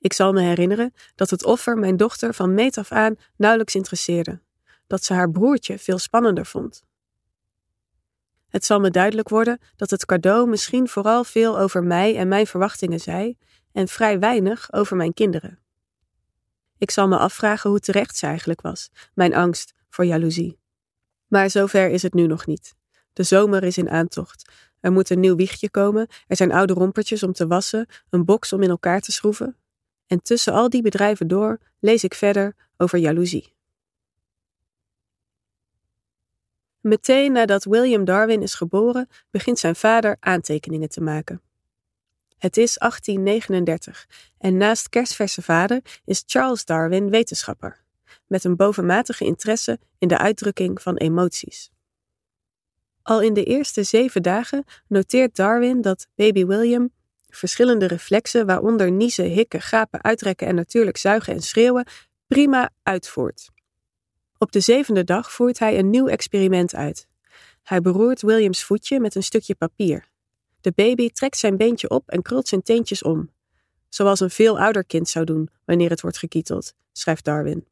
Ik 0.00 0.12
zal 0.12 0.32
me 0.32 0.40
herinneren 0.40 0.94
dat 1.14 1.30
het 1.30 1.44
offer 1.44 1.78
mijn 1.78 1.96
dochter 1.96 2.34
van 2.34 2.54
meet 2.54 2.78
af 2.78 2.92
aan 2.92 3.16
nauwelijks 3.36 3.74
interesseerde, 3.74 4.40
dat 4.86 5.04
ze 5.04 5.12
haar 5.12 5.30
broertje 5.30 5.78
veel 5.78 5.98
spannender 5.98 6.46
vond. 6.46 6.84
Het 8.48 8.64
zal 8.64 8.80
me 8.80 8.90
duidelijk 8.90 9.28
worden 9.28 9.58
dat 9.76 9.90
het 9.90 10.06
cadeau 10.06 10.48
misschien 10.48 10.88
vooral 10.88 11.24
veel 11.24 11.58
over 11.58 11.84
mij 11.84 12.16
en 12.16 12.28
mijn 12.28 12.46
verwachtingen 12.46 13.00
zei 13.00 13.36
en 13.72 13.88
vrij 13.88 14.18
weinig 14.18 14.72
over 14.72 14.96
mijn 14.96 15.14
kinderen. 15.14 15.58
Ik 16.78 16.90
zal 16.90 17.08
me 17.08 17.16
afvragen 17.16 17.70
hoe 17.70 17.80
terecht 17.80 18.16
ze 18.16 18.26
eigenlijk 18.26 18.60
was, 18.60 18.90
mijn 19.14 19.34
angst 19.34 19.74
voor 19.88 20.04
jaloezie. 20.04 20.58
Maar 21.26 21.50
zover 21.50 21.88
is 21.88 22.02
het 22.02 22.14
nu 22.14 22.26
nog 22.26 22.46
niet. 22.46 22.74
De 23.12 23.22
zomer 23.22 23.62
is 23.64 23.78
in 23.78 23.90
aantocht. 23.90 24.52
Er 24.80 24.92
moet 24.92 25.10
een 25.10 25.20
nieuw 25.20 25.36
wiegje 25.36 25.70
komen, 25.70 26.06
er 26.26 26.36
zijn 26.36 26.52
oude 26.52 26.72
rompertjes 26.72 27.22
om 27.22 27.32
te 27.32 27.46
wassen, 27.46 27.86
een 28.10 28.24
box 28.24 28.52
om 28.52 28.62
in 28.62 28.70
elkaar 28.70 29.00
te 29.00 29.12
schroeven. 29.12 29.59
En 30.10 30.22
tussen 30.22 30.52
al 30.52 30.68
die 30.68 30.82
bedrijven 30.82 31.28
door 31.28 31.58
lees 31.78 32.04
ik 32.04 32.14
verder 32.14 32.54
over 32.76 32.98
jaloezie. 32.98 33.52
Meteen 36.80 37.32
nadat 37.32 37.64
William 37.64 38.04
Darwin 38.04 38.42
is 38.42 38.54
geboren, 38.54 39.08
begint 39.30 39.58
zijn 39.58 39.76
vader 39.76 40.16
aantekeningen 40.20 40.88
te 40.88 41.00
maken. 41.00 41.40
Het 42.38 42.56
is 42.56 42.78
1839 42.78 44.08
en 44.38 44.56
naast 44.56 44.88
kerstverse 44.88 45.42
vader 45.42 45.80
is 46.04 46.22
Charles 46.26 46.64
Darwin 46.64 47.10
wetenschapper, 47.10 47.82
met 48.26 48.44
een 48.44 48.56
bovenmatige 48.56 49.24
interesse 49.24 49.78
in 49.98 50.08
de 50.08 50.18
uitdrukking 50.18 50.82
van 50.82 50.96
emoties. 50.96 51.70
Al 53.02 53.22
in 53.22 53.34
de 53.34 53.44
eerste 53.44 53.82
zeven 53.82 54.22
dagen 54.22 54.64
noteert 54.86 55.36
Darwin 55.36 55.80
dat 55.80 56.06
baby 56.14 56.44
William 56.44 56.90
verschillende 57.30 57.86
reflexen, 57.86 58.46
waaronder 58.46 58.90
niezen, 58.90 59.24
hikken, 59.24 59.60
gapen, 59.60 60.02
uitrekken 60.02 60.46
en 60.46 60.54
natuurlijk 60.54 60.96
zuigen 60.96 61.34
en 61.34 61.42
schreeuwen, 61.42 61.86
prima 62.26 62.70
uitvoert. 62.82 63.50
Op 64.38 64.52
de 64.52 64.60
zevende 64.60 65.04
dag 65.04 65.32
voert 65.32 65.58
hij 65.58 65.78
een 65.78 65.90
nieuw 65.90 66.06
experiment 66.06 66.74
uit. 66.74 67.06
Hij 67.62 67.80
beroert 67.80 68.22
Williams 68.22 68.64
voetje 68.64 69.00
met 69.00 69.14
een 69.14 69.22
stukje 69.22 69.54
papier. 69.54 70.08
De 70.60 70.72
baby 70.74 71.10
trekt 71.10 71.38
zijn 71.38 71.56
beentje 71.56 71.88
op 71.88 72.08
en 72.08 72.22
krult 72.22 72.48
zijn 72.48 72.62
teentjes 72.62 73.02
om. 73.02 73.30
Zoals 73.88 74.20
een 74.20 74.30
veel 74.30 74.60
ouder 74.60 74.84
kind 74.84 75.08
zou 75.08 75.24
doen 75.24 75.48
wanneer 75.64 75.90
het 75.90 76.00
wordt 76.00 76.18
gekieteld, 76.18 76.74
schrijft 76.92 77.24
Darwin. 77.24 77.66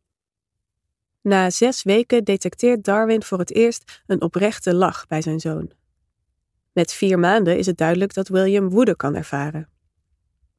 Na 1.23 1.51
zes 1.51 1.83
weken 1.83 2.25
detecteert 2.25 2.85
Darwin 2.85 3.23
voor 3.23 3.39
het 3.39 3.55
eerst 3.55 4.03
een 4.07 4.23
oprechte 4.23 4.75
lach 4.75 5.07
bij 5.07 5.23
zijn 5.23 5.41
zoon. 5.41 5.71
Met 6.79 6.93
vier 6.93 7.19
maanden 7.19 7.59
is 7.59 7.67
het 7.67 7.77
duidelijk 7.77 8.15
dat 8.15 8.29
William 8.29 8.71
woede 8.71 8.97
kan 8.97 9.15
ervaren. 9.15 9.69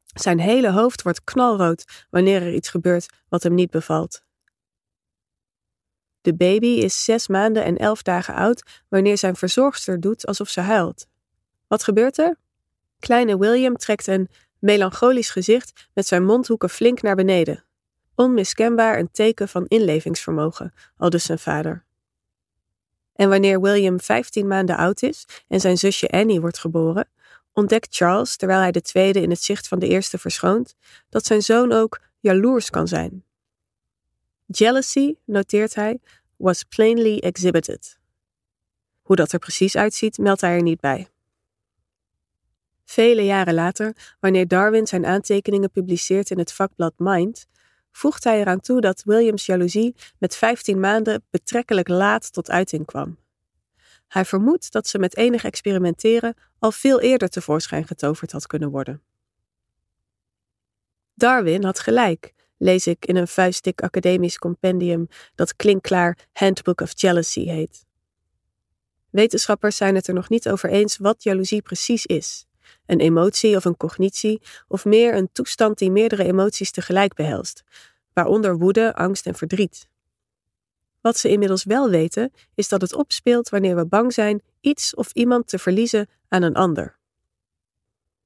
Zijn 0.05 0.39
hele 0.39 0.71
hoofd 0.71 1.01
wordt 1.01 1.23
knalrood 1.23 2.05
wanneer 2.09 2.41
er 2.41 2.53
iets 2.53 2.69
gebeurt 2.69 3.09
wat 3.29 3.43
hem 3.43 3.53
niet 3.53 3.69
bevalt. 3.69 4.23
De 6.21 6.35
baby 6.35 6.67
is 6.67 7.03
zes 7.03 7.27
maanden 7.27 7.63
en 7.63 7.77
elf 7.77 8.01
dagen 8.01 8.33
oud 8.33 8.83
wanneer 8.89 9.17
zijn 9.17 9.35
verzorgster 9.35 9.99
doet 9.99 10.25
alsof 10.25 10.49
ze 10.49 10.61
huilt. 10.61 11.07
Wat 11.67 11.83
gebeurt 11.83 12.17
er? 12.17 12.38
Kleine 12.99 13.38
William 13.38 13.77
trekt 13.77 14.07
een 14.07 14.29
melancholisch 14.59 15.29
gezicht 15.29 15.89
met 15.93 16.07
zijn 16.07 16.25
mondhoeken 16.25 16.69
flink 16.69 17.01
naar 17.01 17.15
beneden. 17.15 17.65
Onmiskenbaar 18.15 18.99
een 18.99 19.11
teken 19.11 19.47
van 19.49 19.65
inlevingsvermogen, 19.65 20.73
aldus 20.97 21.25
zijn 21.25 21.39
vader. 21.39 21.88
En 23.19 23.29
wanneer 23.29 23.61
William 23.61 23.99
15 23.99 24.47
maanden 24.47 24.77
oud 24.77 25.01
is 25.01 25.25
en 25.47 25.59
zijn 25.59 25.77
zusje 25.77 26.07
Annie 26.07 26.41
wordt 26.41 26.57
geboren, 26.57 27.09
ontdekt 27.53 27.95
Charles, 27.95 28.35
terwijl 28.35 28.59
hij 28.59 28.71
de 28.71 28.81
tweede 28.81 29.21
in 29.21 29.29
het 29.29 29.43
zicht 29.43 29.67
van 29.67 29.79
de 29.79 29.88
eerste 29.88 30.17
verschoont, 30.17 30.75
dat 31.09 31.25
zijn 31.25 31.41
zoon 31.41 31.71
ook 31.71 31.99
jaloers 32.19 32.69
kan 32.69 32.88
zijn. 32.88 33.23
Jealousy, 34.45 35.15
noteert 35.25 35.75
hij, 35.75 35.99
was 36.38 36.63
plainly 36.63 37.17
exhibited. 37.17 37.99
Hoe 39.01 39.15
dat 39.15 39.31
er 39.31 39.39
precies 39.39 39.75
uitziet, 39.75 40.17
meldt 40.17 40.41
hij 40.41 40.55
er 40.55 40.61
niet 40.61 40.79
bij. 40.79 41.07
Vele 42.85 43.25
jaren 43.25 43.53
later, 43.53 44.15
wanneer 44.19 44.47
Darwin 44.47 44.88
zijn 44.88 45.05
aantekeningen 45.05 45.71
publiceert 45.71 46.29
in 46.29 46.39
het 46.39 46.53
vakblad 46.53 46.93
Mind, 46.97 47.47
voegt 48.00 48.24
hij 48.24 48.39
eraan 48.39 48.60
toe 48.60 48.82
dat 48.82 49.03
Williams 49.03 49.46
jaloezie 49.46 49.96
met 50.18 50.36
15 50.36 50.79
maanden 50.79 51.24
betrekkelijk 51.29 51.88
laat 51.88 52.34
tot 52.34 52.50
uiting 52.50 52.86
kwam. 52.86 53.18
Hij 54.08 54.25
vermoedt 54.25 54.72
dat 54.72 54.88
ze 54.88 55.00
met 55.00 55.15
enig 55.18 55.44
experimenteren 55.44 56.36
al 56.60 56.72
veel 56.72 57.00
eerder 57.01 57.29
tevoorschijn 57.29 57.88
getoverd 57.88 58.32
had 58.32 58.48
kunnen 58.48 58.70
worden. 58.70 59.01
Darwin 61.13 61.63
had 61.63 61.79
gelijk, 61.79 62.34
lees 62.58 62.88
ik 62.88 63.06
in 63.06 63.15
een 63.15 63.27
vuistdik 63.27 63.82
academisch 63.82 64.38
compendium 64.38 65.08
dat 65.36 65.56
klinkklaar 65.56 66.18
Handbook 66.34 66.82
of 66.82 66.91
Jealousy 67.01 67.44
heet. 67.44 67.86
Wetenschappers 69.10 69.77
zijn 69.77 69.96
het 69.96 70.08
er 70.08 70.13
nog 70.13 70.29
niet 70.29 70.50
over 70.50 70.70
eens 70.70 70.98
wat 70.98 71.24
jaloezie 71.24 71.62
precies 71.62 72.06
is. 72.06 72.46
Een 72.89 73.00
emotie 73.00 73.55
of 73.55 73.65
een 73.65 73.77
cognitie, 73.77 74.41
of 74.67 74.86
meer 74.86 75.15
een 75.15 75.29
toestand 75.31 75.77
die 75.77 75.91
meerdere 75.91 76.24
emoties 76.24 76.72
tegelijk 76.72 77.13
behelst, 77.13 77.63
waaronder 78.13 78.58
woede, 78.58 78.96
angst 78.96 79.25
en 79.25 79.36
verdriet. 79.36 79.89
Wat 81.01 81.17
ze 81.17 81.29
inmiddels 81.29 81.63
wel 81.63 81.89
weten, 81.89 82.31
is 82.55 82.67
dat 82.67 82.81
het 82.81 82.93
opspeelt 82.93 83.50
wanneer 83.50 83.75
we 83.75 83.86
bang 83.86 84.13
zijn 84.13 84.41
iets 84.62 84.96
of 84.96 85.12
iemand 85.13 85.48
te 85.48 85.60
verliezen 85.60 86.10
aan 86.27 86.41
een 86.41 86.55
ander. 86.55 86.98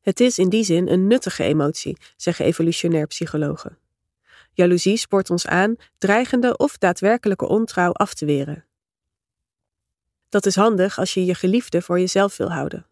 Het 0.01 0.19
is 0.19 0.39
in 0.39 0.49
die 0.49 0.63
zin 0.63 0.87
een 0.87 1.07
nuttige 1.07 1.43
emotie, 1.43 1.97
zeggen 2.17 2.45
evolutionair 2.45 3.07
psychologen. 3.07 3.77
Jaloezie 4.53 4.97
spoort 4.97 5.29
ons 5.29 5.47
aan 5.47 5.75
dreigende 5.97 6.57
of 6.57 6.77
daadwerkelijke 6.77 7.47
ontrouw 7.47 7.91
af 7.91 8.13
te 8.13 8.25
weren. 8.25 8.65
Dat 10.29 10.45
is 10.45 10.55
handig 10.55 10.97
als 10.97 11.13
je 11.13 11.25
je 11.25 11.35
geliefde 11.35 11.81
voor 11.81 11.99
jezelf 11.99 12.37
wil 12.37 12.51
houden. 12.51 12.91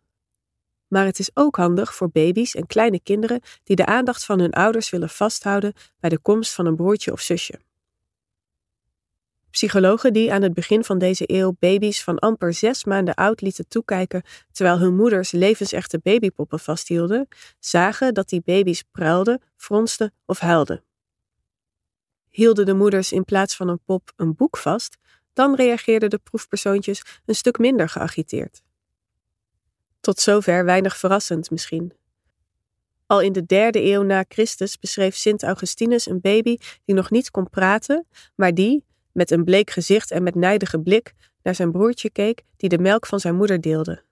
Maar 0.92 1.06
het 1.06 1.20
is 1.20 1.30
ook 1.34 1.56
handig 1.56 1.96
voor 1.96 2.10
baby's 2.10 2.56
en 2.56 2.68
kleine 2.68 3.00
kinderen 3.00 3.42
die 3.64 3.76
de 3.76 3.86
aandacht 3.86 4.26
van 4.26 4.40
hun 4.40 4.52
ouders 4.52 4.90
willen 4.90 5.10
vasthouden 5.10 5.74
bij 6.00 6.10
de 6.10 6.20
komst 6.20 6.54
van 6.54 6.66
een 6.66 6.76
broertje 6.76 7.12
of 7.12 7.22
zusje. 7.22 7.60
Psychologen 9.52 10.14
die 10.14 10.34
aan 10.34 10.42
het 10.42 10.54
begin 10.54 10.84
van 10.84 10.98
deze 10.98 11.24
eeuw 11.28 11.56
baby's 11.60 12.04
van 12.04 12.20
amper 12.20 12.54
zes 12.54 12.84
maanden 12.84 13.14
oud 13.14 13.42
lieten 13.42 13.68
toekijken 13.68 14.24
terwijl 14.52 14.80
hun 14.80 14.96
moeders 14.96 15.32
levensechte 15.32 16.00
babypoppen 16.04 16.60
vasthielden, 16.60 17.28
zagen 17.60 18.14
dat 18.14 18.30
die 18.30 18.42
baby's 18.46 18.84
pruilden, 18.92 19.42
fronsten 19.56 20.14
of 20.26 20.40
huilden. 20.40 20.84
Hielden 22.30 22.66
de 22.66 22.74
moeders 22.74 23.12
in 23.12 23.26
plaats 23.26 23.56
van 23.56 23.68
een 23.68 23.84
pop 23.86 24.12
een 24.16 24.36
boek 24.36 24.58
vast, 24.58 24.98
dan 25.34 25.56
reageerden 25.56 26.10
de 26.10 26.20
proefpersoontjes 26.24 27.02
een 27.26 27.36
stuk 27.36 27.58
minder 27.58 27.90
geagiteerd. 27.90 28.62
Tot 30.02 30.20
zover 30.20 30.66
weinig 30.66 30.98
verrassend 30.98 31.50
misschien. 31.50 31.94
Al 33.06 33.22
in 33.22 33.32
de 33.32 33.46
derde 33.46 33.82
eeuw 33.82 34.02
na 34.02 34.26
Christus 34.28 34.80
beschreef 34.80 35.16
Sint 35.16 35.44
Augustinus 35.44 36.06
een 36.06 36.22
baby 36.22 36.58
die 36.86 36.96
nog 36.96 37.10
niet 37.10 37.32
kon 37.32 37.50
praten, 37.50 38.08
maar 38.36 38.54
die, 38.54 38.86
met 39.12 39.32
een 39.32 39.44
bleek 39.44 39.70
gezicht 39.70 40.12
en 40.12 40.24
met 40.24 40.36
nijdige 40.36 40.80
blik, 40.80 41.14
naar 41.44 41.56
zijn 41.56 41.72
broertje 41.72 42.10
keek 42.10 42.44
die 42.58 42.70
de 42.70 42.78
melk 42.78 43.06
van 43.06 43.20
zijn 43.20 43.36
moeder 43.36 43.62
deelde. 43.62 44.04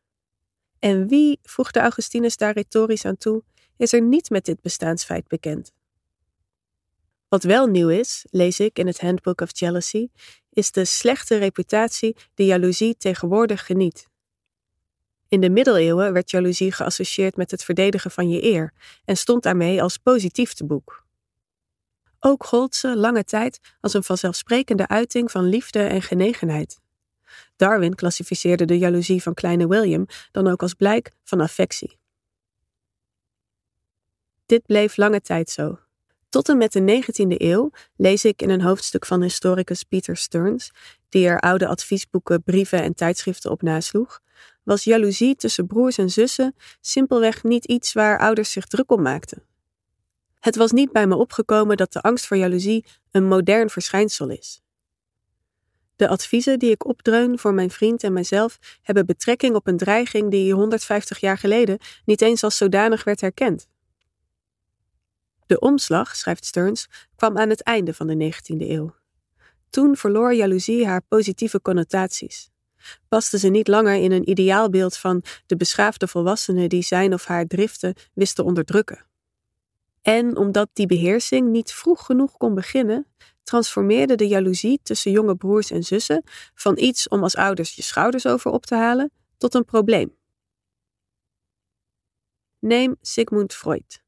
En 0.79 1.07
wie, 1.07 1.39
voegde 1.43 1.79
Augustinus 1.79 2.37
daar 2.37 2.53
retorisch 2.53 3.05
aan 3.05 3.17
toe, 3.17 3.43
is 3.77 3.93
er 3.93 4.01
niet 4.01 4.29
met 4.29 4.45
dit 4.45 4.61
bestaansfeit 4.61 5.27
bekend? 5.27 5.71
Wat 7.27 7.43
wel 7.43 7.67
nieuw 7.67 7.89
is, 7.89 8.25
lees 8.29 8.59
ik 8.59 8.79
in 8.79 8.87
het 8.87 9.01
Handbook 9.01 9.41
of 9.41 9.59
Jealousy, 9.59 10.07
is 10.49 10.71
de 10.71 10.85
slechte 10.85 11.37
reputatie 11.37 12.15
die 12.33 12.45
jaloezie 12.45 12.97
tegenwoordig 12.97 13.65
geniet. 13.65 14.08
In 15.29 15.41
de 15.41 15.49
middeleeuwen 15.49 16.13
werd 16.13 16.31
jaloezie 16.31 16.71
geassocieerd 16.71 17.35
met 17.35 17.51
het 17.51 17.63
verdedigen 17.63 18.11
van 18.11 18.29
je 18.29 18.43
eer 18.43 18.73
en 19.05 19.17
stond 19.17 19.43
daarmee 19.43 19.81
als 19.81 19.97
positief 19.97 20.53
te 20.53 20.65
boek. 20.65 21.07
Ook 22.19 22.45
gold 22.45 22.75
ze 22.75 22.97
lange 22.97 23.23
tijd 23.23 23.59
als 23.79 23.93
een 23.93 24.03
vanzelfsprekende 24.03 24.87
uiting 24.87 25.31
van 25.31 25.43
liefde 25.43 25.79
en 25.79 26.01
genegenheid. 26.01 26.79
Darwin 27.55 27.95
klassificeerde 27.95 28.65
de 28.65 28.77
jaloezie 28.77 29.21
van 29.21 29.33
kleine 29.33 29.67
William 29.67 30.05
dan 30.31 30.47
ook 30.47 30.61
als 30.61 30.73
blijk 30.73 31.11
van 31.23 31.41
affectie. 31.41 31.97
Dit 34.45 34.65
bleef 34.65 34.97
lange 34.97 35.21
tijd 35.21 35.49
zo. 35.49 35.79
Tot 36.29 36.49
en 36.49 36.57
met 36.57 36.71
de 36.71 37.03
19e 37.03 37.41
eeuw 37.41 37.71
lees 37.95 38.25
ik 38.25 38.41
in 38.41 38.49
een 38.49 38.61
hoofdstuk 38.61 39.05
van 39.05 39.21
historicus 39.21 39.83
Peter 39.83 40.17
Stearns, 40.17 40.71
die 41.09 41.27
er 41.27 41.39
oude 41.39 41.67
adviesboeken, 41.67 42.43
brieven 42.43 42.83
en 42.83 42.93
tijdschriften 42.93 43.51
op 43.51 43.61
nasloeg, 43.61 44.19
was 44.63 44.83
jaloezie 44.83 45.35
tussen 45.35 45.67
broers 45.67 45.97
en 45.97 46.09
zussen 46.09 46.55
simpelweg 46.81 47.43
niet 47.43 47.65
iets 47.65 47.93
waar 47.93 48.19
ouders 48.19 48.51
zich 48.51 48.65
druk 48.65 48.91
om 48.91 49.01
maakten. 49.01 49.43
Het 50.39 50.55
was 50.55 50.71
niet 50.71 50.91
bij 50.91 51.07
me 51.07 51.15
opgekomen 51.15 51.77
dat 51.77 51.93
de 51.93 52.01
angst 52.01 52.27
voor 52.27 52.37
jaloezie 52.37 52.85
een 53.11 53.27
modern 53.27 53.69
verschijnsel 53.69 54.29
is. 54.29 54.61
De 55.95 56.07
adviezen 56.07 56.59
die 56.59 56.71
ik 56.71 56.85
opdreun 56.85 57.39
voor 57.39 57.53
mijn 57.53 57.69
vriend 57.69 58.03
en 58.03 58.13
mijzelf 58.13 58.59
hebben 58.81 59.05
betrekking 59.05 59.55
op 59.55 59.67
een 59.67 59.77
dreiging 59.77 60.31
die 60.31 60.53
150 60.53 61.19
jaar 61.19 61.37
geleden 61.37 61.77
niet 62.05 62.21
eens 62.21 62.43
als 62.43 62.57
zodanig 62.57 63.03
werd 63.03 63.21
herkend. 63.21 63.67
De 65.45 65.59
omslag, 65.59 66.15
schrijft 66.15 66.45
Stearns, 66.45 66.87
kwam 67.15 67.37
aan 67.37 67.49
het 67.49 67.63
einde 67.63 67.93
van 67.93 68.07
de 68.07 68.33
19e 68.33 68.57
eeuw. 68.57 68.98
Toen 69.69 69.95
verloor 69.95 70.33
jaloezie 70.33 70.85
haar 70.85 71.01
positieve 71.07 71.61
connotaties. 71.61 72.49
Paste 73.07 73.37
ze 73.37 73.47
niet 73.47 73.67
langer 73.67 73.95
in 73.95 74.11
een 74.11 74.29
ideaalbeeld 74.29 74.97
van 74.97 75.23
de 75.45 75.55
beschaafde 75.55 76.07
volwassene 76.07 76.67
die 76.67 76.83
zijn 76.83 77.13
of 77.13 77.25
haar 77.25 77.45
driften 77.45 77.93
wist 78.13 78.35
te 78.35 78.43
onderdrukken. 78.43 79.05
En 80.01 80.37
omdat 80.37 80.69
die 80.73 80.87
beheersing 80.87 81.49
niet 81.49 81.71
vroeg 81.71 82.05
genoeg 82.05 82.37
kon 82.37 82.55
beginnen, 82.55 83.07
transformeerde 83.43 84.15
de 84.15 84.27
jaloezie 84.27 84.79
tussen 84.83 85.11
jonge 85.11 85.35
broers 85.35 85.71
en 85.71 85.83
zussen 85.83 86.23
van 86.53 86.77
iets 86.77 87.07
om 87.07 87.23
als 87.23 87.35
ouders 87.35 87.75
je 87.75 87.81
schouders 87.81 88.25
over 88.25 88.51
op 88.51 88.65
te 88.65 88.75
halen 88.75 89.11
tot 89.37 89.53
een 89.53 89.65
probleem. 89.65 90.17
Neem 92.59 92.95
Sigmund 93.01 93.53
Freud. 93.53 94.03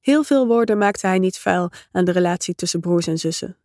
Heel 0.00 0.24
veel 0.24 0.46
woorden 0.46 0.78
maakte 0.78 1.06
hij 1.06 1.18
niet 1.18 1.38
vuil 1.38 1.70
aan 1.92 2.04
de 2.04 2.12
relatie 2.12 2.54
tussen 2.54 2.80
broers 2.80 3.06
en 3.06 3.18
zussen. 3.18 3.56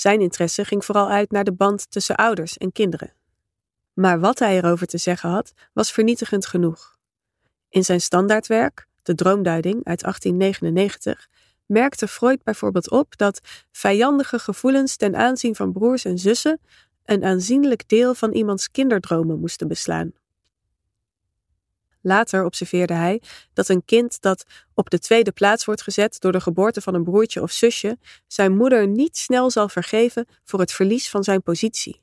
Zijn 0.00 0.20
interesse 0.20 0.64
ging 0.64 0.84
vooral 0.84 1.08
uit 1.08 1.30
naar 1.30 1.44
de 1.44 1.52
band 1.52 1.90
tussen 1.90 2.14
ouders 2.14 2.58
en 2.58 2.72
kinderen. 2.72 3.12
Maar 3.92 4.20
wat 4.20 4.38
hij 4.38 4.56
erover 4.56 4.86
te 4.86 4.98
zeggen 4.98 5.30
had, 5.30 5.52
was 5.72 5.92
vernietigend 5.92 6.46
genoeg. 6.46 6.98
In 7.68 7.84
zijn 7.84 8.00
standaardwerk, 8.00 8.86
De 9.02 9.14
Droomduiding 9.14 9.84
uit 9.84 10.00
1899, 10.00 11.28
merkte 11.66 12.08
Freud 12.08 12.42
bijvoorbeeld 12.42 12.90
op 12.90 13.16
dat 13.16 13.40
vijandige 13.72 14.38
gevoelens 14.38 14.96
ten 14.96 15.16
aanzien 15.16 15.54
van 15.56 15.72
broers 15.72 16.04
en 16.04 16.18
zussen 16.18 16.60
een 17.04 17.24
aanzienlijk 17.24 17.88
deel 17.88 18.14
van 18.14 18.32
iemands 18.32 18.70
kinderdromen 18.70 19.40
moesten 19.40 19.68
beslaan. 19.68 20.12
Later 22.02 22.44
observeerde 22.44 22.94
hij 22.94 23.22
dat 23.52 23.68
een 23.68 23.84
kind 23.84 24.20
dat 24.20 24.44
op 24.74 24.90
de 24.90 24.98
tweede 24.98 25.32
plaats 25.32 25.64
wordt 25.64 25.82
gezet 25.82 26.20
door 26.20 26.32
de 26.32 26.40
geboorte 26.40 26.80
van 26.80 26.94
een 26.94 27.04
broertje 27.04 27.42
of 27.42 27.50
zusje, 27.50 27.98
zijn 28.26 28.56
moeder 28.56 28.88
niet 28.88 29.16
snel 29.16 29.50
zal 29.50 29.68
vergeven 29.68 30.26
voor 30.44 30.60
het 30.60 30.72
verlies 30.72 31.10
van 31.10 31.24
zijn 31.24 31.42
positie. 31.42 32.00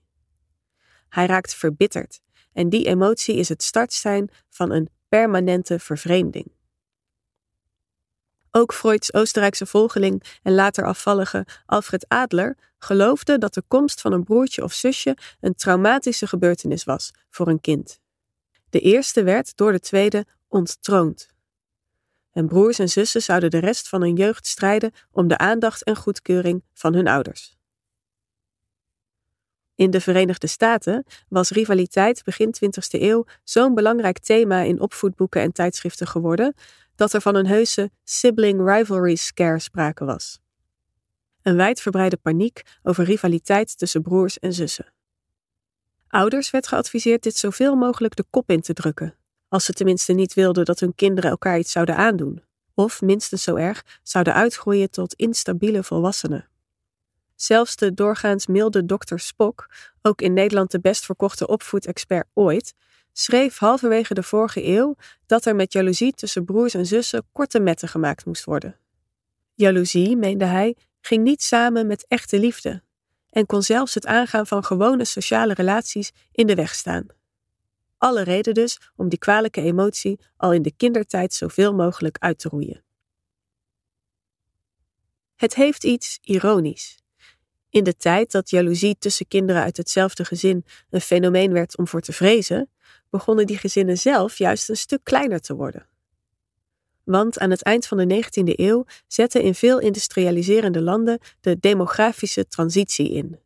Hij 1.09 1.25
raakt 1.25 1.55
verbitterd 1.55 2.19
en 2.53 2.69
die 2.69 2.85
emotie 2.85 3.35
is 3.35 3.49
het 3.49 3.63
startsein 3.63 4.29
van 4.49 4.71
een 4.71 4.89
permanente 5.09 5.79
vervreemding. 5.79 6.55
Ook 8.51 8.73
Freuds 8.73 9.13
Oostenrijkse 9.13 9.65
volgeling 9.65 10.23
en 10.43 10.53
later 10.53 10.85
afvallige 10.85 11.45
Alfred 11.65 12.05
Adler 12.07 12.57
geloofde 12.79 13.37
dat 13.37 13.53
de 13.53 13.63
komst 13.67 14.01
van 14.01 14.13
een 14.13 14.23
broertje 14.23 14.63
of 14.63 14.73
zusje 14.73 15.17
een 15.39 15.55
traumatische 15.55 16.27
gebeurtenis 16.27 16.83
was 16.83 17.11
voor 17.29 17.47
een 17.47 17.61
kind. 17.61 17.99
De 18.69 18.79
eerste 18.79 19.23
werd 19.23 19.57
door 19.57 19.71
de 19.71 19.79
tweede 19.79 20.25
onttroond. 20.47 21.27
En 22.31 22.47
broers 22.47 22.79
en 22.79 22.89
zussen 22.89 23.21
zouden 23.21 23.49
de 23.49 23.59
rest 23.59 23.87
van 23.87 24.01
hun 24.01 24.15
jeugd 24.15 24.47
strijden 24.47 24.91
om 25.11 25.27
de 25.27 25.37
aandacht 25.37 25.83
en 25.83 25.95
goedkeuring 25.95 26.63
van 26.73 26.93
hun 26.93 27.07
ouders. 27.07 27.57
In 29.75 29.91
de 29.91 30.01
Verenigde 30.01 30.47
Staten 30.47 31.05
was 31.29 31.49
rivaliteit 31.49 32.23
begin 32.23 32.55
20e 32.55 33.01
eeuw 33.01 33.25
zo'n 33.43 33.73
belangrijk 33.73 34.19
thema 34.19 34.61
in 34.61 34.79
opvoedboeken 34.79 35.41
en 35.41 35.51
tijdschriften 35.51 36.07
geworden 36.07 36.53
dat 36.95 37.13
er 37.13 37.21
van 37.21 37.35
een 37.35 37.47
heuse 37.47 37.91
sibling 38.03 38.69
rivalry 38.69 39.15
scare 39.15 39.59
sprake 39.59 40.05
was. 40.05 40.39
Een 41.41 41.55
wijdverbreide 41.55 42.17
paniek 42.17 42.61
over 42.83 43.03
rivaliteit 43.03 43.77
tussen 43.77 44.01
broers 44.01 44.39
en 44.39 44.53
zussen. 44.53 44.93
Ouders 46.09 46.49
werd 46.49 46.67
geadviseerd 46.67 47.23
dit 47.23 47.37
zoveel 47.37 47.75
mogelijk 47.75 48.15
de 48.15 48.25
kop 48.29 48.49
in 48.49 48.61
te 48.61 48.73
drukken, 48.73 49.15
als 49.47 49.65
ze 49.65 49.73
tenminste 49.73 50.13
niet 50.13 50.33
wilden 50.33 50.65
dat 50.65 50.79
hun 50.79 50.95
kinderen 50.95 51.29
elkaar 51.29 51.59
iets 51.59 51.71
zouden 51.71 51.95
aandoen, 51.95 52.43
of 52.73 53.01
minstens 53.01 53.43
zo 53.43 53.55
erg 53.55 53.99
zouden 54.03 54.33
uitgroeien 54.33 54.89
tot 54.89 55.13
instabiele 55.13 55.83
volwassenen. 55.83 56.49
Zelfs 57.35 57.75
de 57.75 57.93
doorgaans 57.93 58.47
milde 58.47 58.85
dokter 58.85 59.19
Spock, 59.19 59.69
ook 60.01 60.21
in 60.21 60.33
Nederland 60.33 60.71
de 60.71 60.79
best 60.79 61.05
verkochte 61.05 61.47
opvoedexpert 61.47 62.27
ooit, 62.33 62.73
schreef 63.13 63.57
halverwege 63.57 64.13
de 64.13 64.23
vorige 64.23 64.65
eeuw 64.65 64.95
dat 65.25 65.45
er 65.45 65.55
met 65.55 65.73
jaloezie 65.73 66.13
tussen 66.13 66.45
broers 66.45 66.73
en 66.73 66.85
zussen 66.85 67.27
korte 67.31 67.59
metten 67.59 67.87
gemaakt 67.87 68.25
moest 68.25 68.43
worden. 68.43 68.75
Jaloezie, 69.53 70.17
meende 70.17 70.45
hij, 70.45 70.75
ging 71.01 71.23
niet 71.23 71.43
samen 71.43 71.87
met 71.87 72.05
echte 72.07 72.39
liefde 72.39 72.81
en 73.37 73.45
kon 73.45 73.63
zelfs 73.63 73.93
het 73.93 74.05
aangaan 74.05 74.47
van 74.47 74.63
gewone 74.63 75.05
sociale 75.05 75.53
relaties 75.53 76.11
in 76.31 76.47
de 76.47 76.55
weg 76.55 76.75
staan. 76.75 77.05
Alle 77.97 78.21
reden 78.21 78.53
dus 78.53 78.79
om 78.95 79.09
die 79.09 79.19
kwalijke 79.19 79.61
emotie 79.61 80.19
al 80.37 80.53
in 80.53 80.61
de 80.61 80.71
kindertijd 80.77 81.33
zoveel 81.33 81.73
mogelijk 81.73 82.17
uit 82.19 82.39
te 82.39 82.49
roeien. 82.49 82.83
Het 85.35 85.55
heeft 85.55 85.83
iets 85.83 86.17
ironisch. 86.21 86.97
In 87.69 87.83
de 87.83 87.95
tijd 87.95 88.31
dat 88.31 88.49
jaloezie 88.49 88.97
tussen 88.97 89.27
kinderen 89.27 89.61
uit 89.61 89.77
hetzelfde 89.77 90.25
gezin 90.25 90.65
een 90.89 91.01
fenomeen 91.01 91.51
werd 91.51 91.77
om 91.77 91.87
voor 91.87 92.01
te 92.01 92.13
vrezen, 92.13 92.69
begonnen 93.09 93.47
die 93.47 93.57
gezinnen 93.57 93.97
zelf 93.97 94.37
juist 94.37 94.69
een 94.69 94.77
stuk 94.77 95.03
kleiner 95.03 95.39
te 95.39 95.55
worden. 95.55 95.87
Want 97.07 97.39
aan 97.39 97.49
het 97.49 97.63
eind 97.63 97.85
van 97.85 97.97
de 97.97 98.23
19e 98.23 98.53
eeuw 98.55 98.85
zette 99.07 99.43
in 99.43 99.55
veel 99.55 99.79
industrialiserende 99.79 100.81
landen 100.81 101.19
de 101.41 101.59
demografische 101.59 102.47
transitie 102.47 103.11
in. 103.11 103.39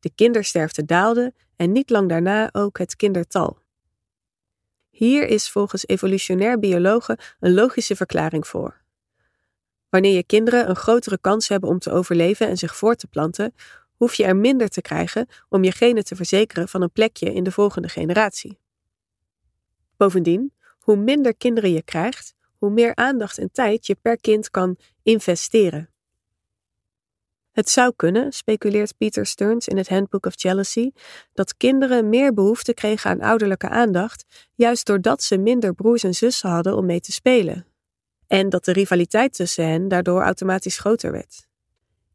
De 0.00 0.10
kindersterfte 0.14 0.84
daalde 0.84 1.32
en 1.56 1.72
niet 1.72 1.90
lang 1.90 2.08
daarna 2.08 2.48
ook 2.52 2.78
het 2.78 2.96
kindertal. 2.96 3.58
Hier 4.90 5.28
is 5.28 5.50
volgens 5.50 5.86
evolutionair 5.86 6.58
biologen 6.58 7.18
een 7.40 7.54
logische 7.54 7.96
verklaring 7.96 8.46
voor. 8.46 8.80
Wanneer 9.88 10.14
je 10.14 10.24
kinderen 10.24 10.68
een 10.68 10.76
grotere 10.76 11.18
kans 11.20 11.48
hebben 11.48 11.68
om 11.68 11.78
te 11.78 11.90
overleven 11.90 12.48
en 12.48 12.56
zich 12.56 12.76
voort 12.76 12.98
te 12.98 13.06
planten, 13.06 13.54
hoef 13.96 14.14
je 14.14 14.24
er 14.24 14.36
minder 14.36 14.68
te 14.68 14.80
krijgen 14.80 15.28
om 15.48 15.64
je 15.64 15.72
genen 15.72 16.04
te 16.04 16.16
verzekeren 16.16 16.68
van 16.68 16.82
een 16.82 16.92
plekje 16.92 17.32
in 17.32 17.44
de 17.44 17.52
volgende 17.52 17.88
generatie. 17.88 18.58
Bovendien, 19.96 20.52
hoe 20.78 20.96
minder 20.96 21.36
kinderen 21.36 21.72
je 21.72 21.82
krijgt, 21.82 22.36
hoe 22.58 22.70
meer 22.70 22.94
aandacht 22.94 23.38
en 23.38 23.52
tijd 23.52 23.86
je 23.86 23.94
per 23.94 24.20
kind 24.20 24.50
kan 24.50 24.76
investeren. 25.02 25.90
Het 27.58 27.70
zou 27.70 27.92
kunnen, 27.96 28.32
speculeert 28.32 28.96
Peter 28.96 29.26
Stearns 29.26 29.68
in 29.68 29.76
het 29.76 29.88
Handbook 29.88 30.26
of 30.26 30.42
Jealousy, 30.42 30.90
dat 31.32 31.56
kinderen 31.56 32.08
meer 32.08 32.34
behoefte 32.34 32.74
kregen 32.74 33.10
aan 33.10 33.20
ouderlijke 33.20 33.68
aandacht, 33.68 34.24
juist 34.54 34.86
doordat 34.86 35.22
ze 35.22 35.38
minder 35.38 35.74
broers 35.74 36.02
en 36.02 36.14
zussen 36.14 36.50
hadden 36.50 36.76
om 36.76 36.86
mee 36.86 37.00
te 37.00 37.12
spelen. 37.12 37.66
En 38.26 38.48
dat 38.48 38.64
de 38.64 38.72
rivaliteit 38.72 39.34
tussen 39.34 39.68
hen 39.68 39.88
daardoor 39.88 40.22
automatisch 40.22 40.78
groter 40.78 41.12
werd. 41.12 41.46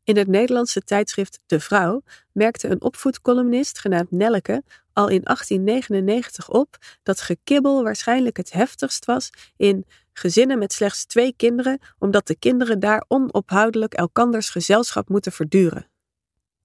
In 0.04 0.18
het 0.18 0.28
Nederlandse 0.28 0.82
tijdschrift 0.82 1.40
De 1.46 1.60
Vrouw 1.60 2.02
merkte 2.32 2.68
een 2.68 2.82
opvoedcolumnist 2.82 3.80
genaamd 3.80 4.12
Nelleke 4.12 4.64
al 4.94 5.08
in 5.08 5.22
1899 5.24 6.50
op 6.50 6.78
dat 7.04 7.22
gekibbel 7.22 7.84
waarschijnlijk 7.84 8.38
het 8.38 8.52
heftigst 8.52 9.06
was 9.06 9.30
in 9.58 9.86
gezinnen 10.14 10.60
met 10.60 10.74
slechts 10.74 11.06
twee 11.06 11.34
kinderen, 11.36 11.80
omdat 12.00 12.28
de 12.28 12.36
kinderen 12.36 12.80
daar 12.80 13.06
onophoudelijk 13.08 13.94
elkanders 13.94 14.50
gezelschap 14.50 15.10
moeten 15.10 15.32
verduren. 15.32 15.88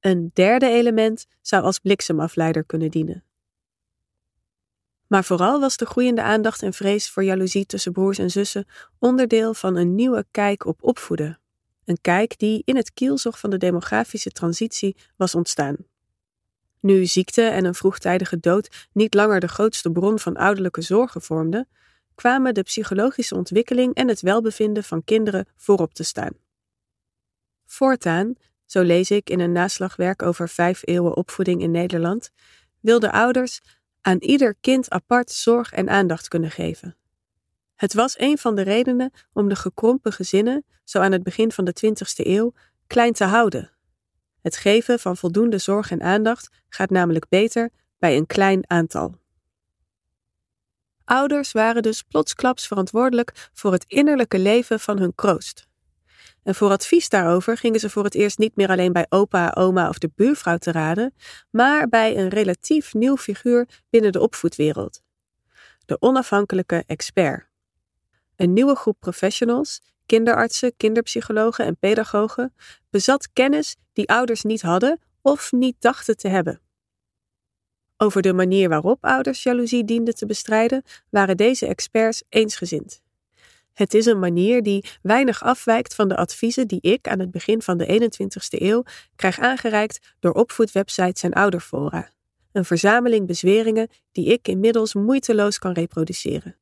Een 0.01 0.31
derde 0.33 0.69
element 0.69 1.27
zou 1.41 1.63
als 1.63 1.79
bliksemafleider 1.79 2.65
kunnen 2.65 2.91
dienen. 2.91 3.25
Maar 5.07 5.25
vooral 5.25 5.61
was 5.61 5.77
de 5.77 5.87
groeiende 5.87 6.23
aandacht 6.23 6.63
en 6.63 6.73
vrees 6.73 7.11
voor 7.11 7.25
jaloezie 7.25 7.67
tussen 7.67 7.93
broers 7.93 8.19
en 8.19 8.31
zussen 8.31 8.67
onderdeel 8.99 9.55
van 9.55 9.77
een 9.77 9.95
nieuwe 9.95 10.27
kijk 10.31 10.67
op 10.67 10.83
opvoeden. 10.83 11.41
Een 11.85 11.99
kijk 12.01 12.39
die 12.39 12.63
in 12.65 12.77
het 12.77 12.93
kielzog 12.93 13.39
van 13.39 13.51
de 13.51 13.57
demografische 13.57 14.31
transitie 14.31 14.97
was 15.17 15.35
ontstaan. 15.35 15.77
Nu 16.81 17.07
ziekte 17.07 17.43
en 17.43 17.65
een 17.65 17.75
vroegtijdige 17.75 18.39
dood 18.41 18.89
niet 18.93 19.15
langer 19.15 19.41
de 19.41 19.49
grootste 19.49 19.91
bron 19.91 20.19
van 20.19 20.37
ouderlijke 20.37 20.83
zorgen 20.83 21.23
vormden, 21.23 21.69
kwamen 22.19 22.55
de 22.55 22.63
psychologische 22.63 23.35
ontwikkeling 23.35 23.95
en 23.95 24.09
het 24.09 24.21
welbevinden 24.21 24.85
van 24.85 25.05
kinderen 25.05 25.47
voorop 25.57 25.95
te 25.95 26.03
staan. 26.03 26.33
Voortaan, 27.67 28.35
zo 28.67 28.83
lees 28.83 29.11
ik 29.11 29.31
in 29.31 29.41
een 29.41 29.53
naslagwerk 29.53 30.23
over 30.23 30.49
vijf 30.49 30.83
eeuwen 30.85 31.17
opvoeding 31.17 31.63
in 31.63 31.71
Nederland, 31.71 32.31
wilden 32.81 33.13
ouders 33.13 33.61
aan 34.01 34.19
ieder 34.19 34.55
kind 34.61 34.91
apart 34.91 35.31
zorg 35.31 35.73
en 35.73 35.89
aandacht 35.89 36.29
kunnen 36.29 36.51
geven. 36.51 36.97
Het 37.75 37.95
was 37.95 38.19
een 38.19 38.39
van 38.39 38.55
de 38.55 38.63
redenen 38.63 39.13
om 39.33 39.49
de 39.49 39.57
gekrompen 39.57 40.13
gezinnen, 40.13 40.65
zo 40.85 40.99
aan 40.99 41.13
het 41.13 41.23
begin 41.23 41.53
van 41.53 41.65
de 41.65 41.75
20e 41.87 42.27
eeuw, 42.27 42.53
klein 42.87 43.13
te 43.13 43.25
houden. 43.25 43.71
Het 44.41 44.57
geven 44.57 44.99
van 44.99 45.17
voldoende 45.17 45.59
zorg 45.59 45.91
en 45.91 46.03
aandacht 46.03 46.49
gaat 46.69 46.91
namelijk 46.91 47.29
beter 47.29 47.71
bij 47.99 48.17
een 48.17 48.27
klein 48.27 48.71
aantal. 48.71 49.15
Ouders 51.09 51.53
waren 51.53 51.83
dus 51.83 52.03
plotsklaps 52.03 52.67
verantwoordelijk 52.67 53.49
voor 53.53 53.73
het 53.73 53.85
innerlijke 53.87 54.39
leven 54.39 54.81
van 54.81 54.99
hun 54.99 55.15
kroost. 55.15 55.67
En 56.43 56.55
voor 56.55 56.71
advies 56.71 57.09
daarover 57.09 57.57
gingen 57.57 57.81
ze 57.81 57.91
voor 57.91 58.05
het 58.05 58.15
eerst 58.15 58.39
niet 58.39 58.57
meer 58.57 58.69
alleen 58.69 58.93
bij 58.93 59.07
opa, 59.09 59.53
oma 59.57 59.89
of 59.89 59.99
de 59.99 60.11
buurvrouw 60.15 60.57
te 60.57 60.73
raden, 60.73 61.15
maar 61.51 61.89
bij 61.89 62.17
een 62.17 62.29
relatief 62.29 62.95
nieuw 62.95 63.17
figuur 63.17 63.69
binnen 63.91 64.13
de 64.13 64.21
opvoedwereld: 64.21 65.03
de 65.87 65.97
onafhankelijke 66.01 66.85
expert. 66.87 67.47
Een 68.37 68.53
nieuwe 68.53 68.75
groep 68.75 68.97
professionals, 69.01 69.81
kinderartsen, 70.07 70.77
kinderpsychologen 70.77 71.65
en 71.65 71.79
pedagogen, 71.79 72.55
bezat 72.91 73.33
kennis 73.33 73.77
die 73.93 74.09
ouders 74.09 74.43
niet 74.43 74.63
hadden 74.63 75.01
of 75.23 75.53
niet 75.53 75.77
dachten 75.79 76.17
te 76.17 76.29
hebben. 76.29 76.61
Over 78.01 78.23
de 78.23 78.33
manier 78.33 78.69
waarop 78.69 79.05
ouders 79.05 79.43
jaloezie 79.43 79.85
dienden 79.85 80.15
te 80.15 80.27
bestrijden, 80.27 80.83
waren 81.11 81.37
deze 81.37 81.67
experts 81.67 82.23
eensgezind. 82.29 83.03
Het 83.75 83.95
is 83.95 84.07
een 84.07 84.19
manier 84.19 84.63
die 84.63 84.85
weinig 85.03 85.43
afwijkt 85.43 85.95
van 85.95 86.09
de 86.09 86.17
adviezen 86.17 86.69
die 86.69 86.81
ik 86.81 87.09
aan 87.09 87.19
het 87.19 87.31
begin 87.31 87.63
van 87.63 87.79
de 87.79 88.11
21ste 88.11 88.63
eeuw 88.63 88.83
krijg 89.17 89.39
aangereikt 89.39 90.15
door 90.21 90.33
opvoedwebsites 90.33 91.23
en 91.23 91.33
ouderfora. 91.33 92.11
Een 92.53 92.65
verzameling 92.65 93.27
bezweringen 93.27 93.89
die 94.13 94.27
ik 94.27 94.49
inmiddels 94.49 94.95
moeiteloos 94.95 95.59
kan 95.59 95.73
reproduceren. 95.73 96.57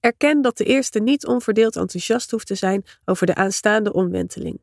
Erken 0.00 0.42
dat 0.42 0.56
de 0.56 0.64
eerste 0.64 1.00
niet 1.00 1.26
onverdeeld 1.26 1.76
enthousiast 1.76 2.30
hoeft 2.30 2.46
te 2.46 2.54
zijn 2.54 2.84
over 3.04 3.26
de 3.26 3.34
aanstaande 3.34 3.92
omwenteling. 3.92 4.60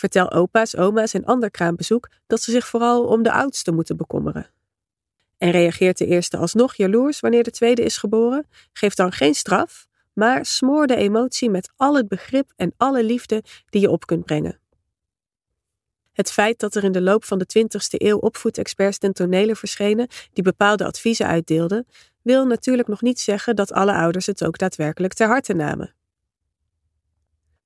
Vertel 0.00 0.30
opa's, 0.30 0.76
oma's 0.76 1.14
en 1.14 1.24
ander 1.24 1.50
kraambezoek 1.50 2.08
dat 2.26 2.42
ze 2.42 2.50
zich 2.50 2.66
vooral 2.66 3.04
om 3.04 3.22
de 3.22 3.32
oudste 3.32 3.72
moeten 3.72 3.96
bekommeren. 3.96 4.50
En 5.38 5.50
reageert 5.50 5.98
de 5.98 6.06
eerste 6.06 6.36
alsnog 6.36 6.74
jaloers 6.74 7.20
wanneer 7.20 7.42
de 7.42 7.50
tweede 7.50 7.82
is 7.82 7.96
geboren? 7.96 8.46
Geef 8.72 8.94
dan 8.94 9.12
geen 9.12 9.34
straf, 9.34 9.86
maar 10.12 10.46
smoor 10.46 10.86
de 10.86 10.96
emotie 10.96 11.50
met 11.50 11.72
al 11.76 11.96
het 11.96 12.08
begrip 12.08 12.52
en 12.56 12.74
alle 12.76 13.04
liefde 13.04 13.42
die 13.68 13.80
je 13.80 13.90
op 13.90 14.06
kunt 14.06 14.24
brengen. 14.24 14.60
Het 16.12 16.32
feit 16.32 16.58
dat 16.58 16.74
er 16.74 16.84
in 16.84 16.92
de 16.92 17.02
loop 17.02 17.24
van 17.24 17.38
de 17.38 17.46
20ste 17.58 17.96
eeuw 17.96 18.18
opvoedexperts 18.18 18.98
ten 18.98 19.12
tonele 19.12 19.56
verschenen 19.56 20.08
die 20.32 20.44
bepaalde 20.44 20.84
adviezen 20.84 21.26
uitdeelden, 21.26 21.86
wil 22.22 22.46
natuurlijk 22.46 22.88
nog 22.88 23.02
niet 23.02 23.20
zeggen 23.20 23.56
dat 23.56 23.72
alle 23.72 23.94
ouders 23.94 24.26
het 24.26 24.44
ook 24.44 24.58
daadwerkelijk 24.58 25.12
ter 25.12 25.26
harte 25.26 25.52
namen. 25.52 25.94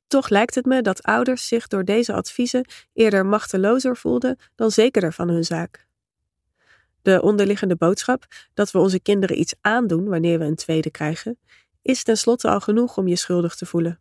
Toch 0.07 0.29
lijkt 0.29 0.55
het 0.55 0.65
me 0.65 0.83
dat 0.83 1.03
ouders 1.03 1.49
zich 1.49 1.67
door 1.67 1.85
deze 1.85 2.13
adviezen 2.13 2.67
eerder 2.93 3.27
machtelozer 3.27 3.97
voelden 3.97 4.39
dan 4.55 4.71
zekerder 4.71 5.13
van 5.13 5.29
hun 5.29 5.45
zaak. 5.45 5.87
De 7.03 7.23
onderliggende 7.23 7.77
boodschap 7.77 8.27
dat 8.55 8.71
we 8.71 8.79
onze 8.79 9.01
kinderen 9.01 9.39
iets 9.39 9.55
aandoen 9.61 10.09
wanneer 10.09 10.39
we 10.39 10.45
een 10.45 10.57
tweede 10.57 10.91
krijgen, 10.91 11.39
is 11.83 12.03
tenslotte 12.03 12.49
al 12.49 12.61
genoeg 12.61 12.97
om 12.97 13.09
je 13.09 13.17
schuldig 13.17 13.55
te 13.55 13.67
voelen. 13.67 13.99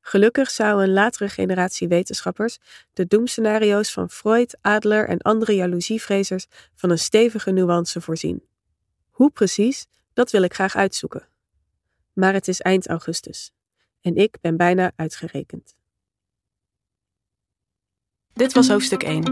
Gelukkig 0.00 0.50
zou 0.50 0.82
een 0.82 0.92
latere 0.92 1.28
generatie 1.28 1.88
wetenschappers 1.88 2.58
de 2.92 3.06
doemscenario's 3.06 3.92
van 3.92 4.10
Freud, 4.10 4.58
Adler 4.60 5.08
en 5.08 5.18
andere 5.18 5.54
jaloezievrezers 5.54 6.46
van 6.74 6.90
een 6.90 6.98
stevige 6.98 7.50
nuance 7.50 8.00
voorzien. 8.00 8.46
Hoe 9.10 9.30
precies, 9.30 9.86
dat 10.12 10.30
wil 10.30 10.42
ik 10.42 10.54
graag 10.54 10.76
uitzoeken. 10.76 11.29
Maar 12.12 12.32
het 12.32 12.48
is 12.48 12.60
eind 12.60 12.88
augustus 12.88 13.52
en 14.00 14.16
ik 14.16 14.36
ben 14.40 14.56
bijna 14.56 14.92
uitgerekend. 14.96 15.74
Dit 18.32 18.52
was 18.52 18.68
hoofdstuk 18.68 19.02
1. 19.02 19.24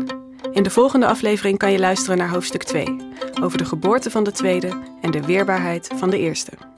In 0.52 0.62
de 0.62 0.70
volgende 0.70 1.06
aflevering 1.06 1.58
kan 1.58 1.72
je 1.72 1.78
luisteren 1.78 2.18
naar 2.18 2.30
hoofdstuk 2.30 2.62
2 2.62 2.96
over 3.42 3.58
de 3.58 3.64
geboorte 3.64 4.10
van 4.10 4.24
de 4.24 4.32
tweede 4.32 4.96
en 5.00 5.10
de 5.10 5.26
weerbaarheid 5.26 5.86
van 5.86 6.10
de 6.10 6.18
eerste. 6.18 6.77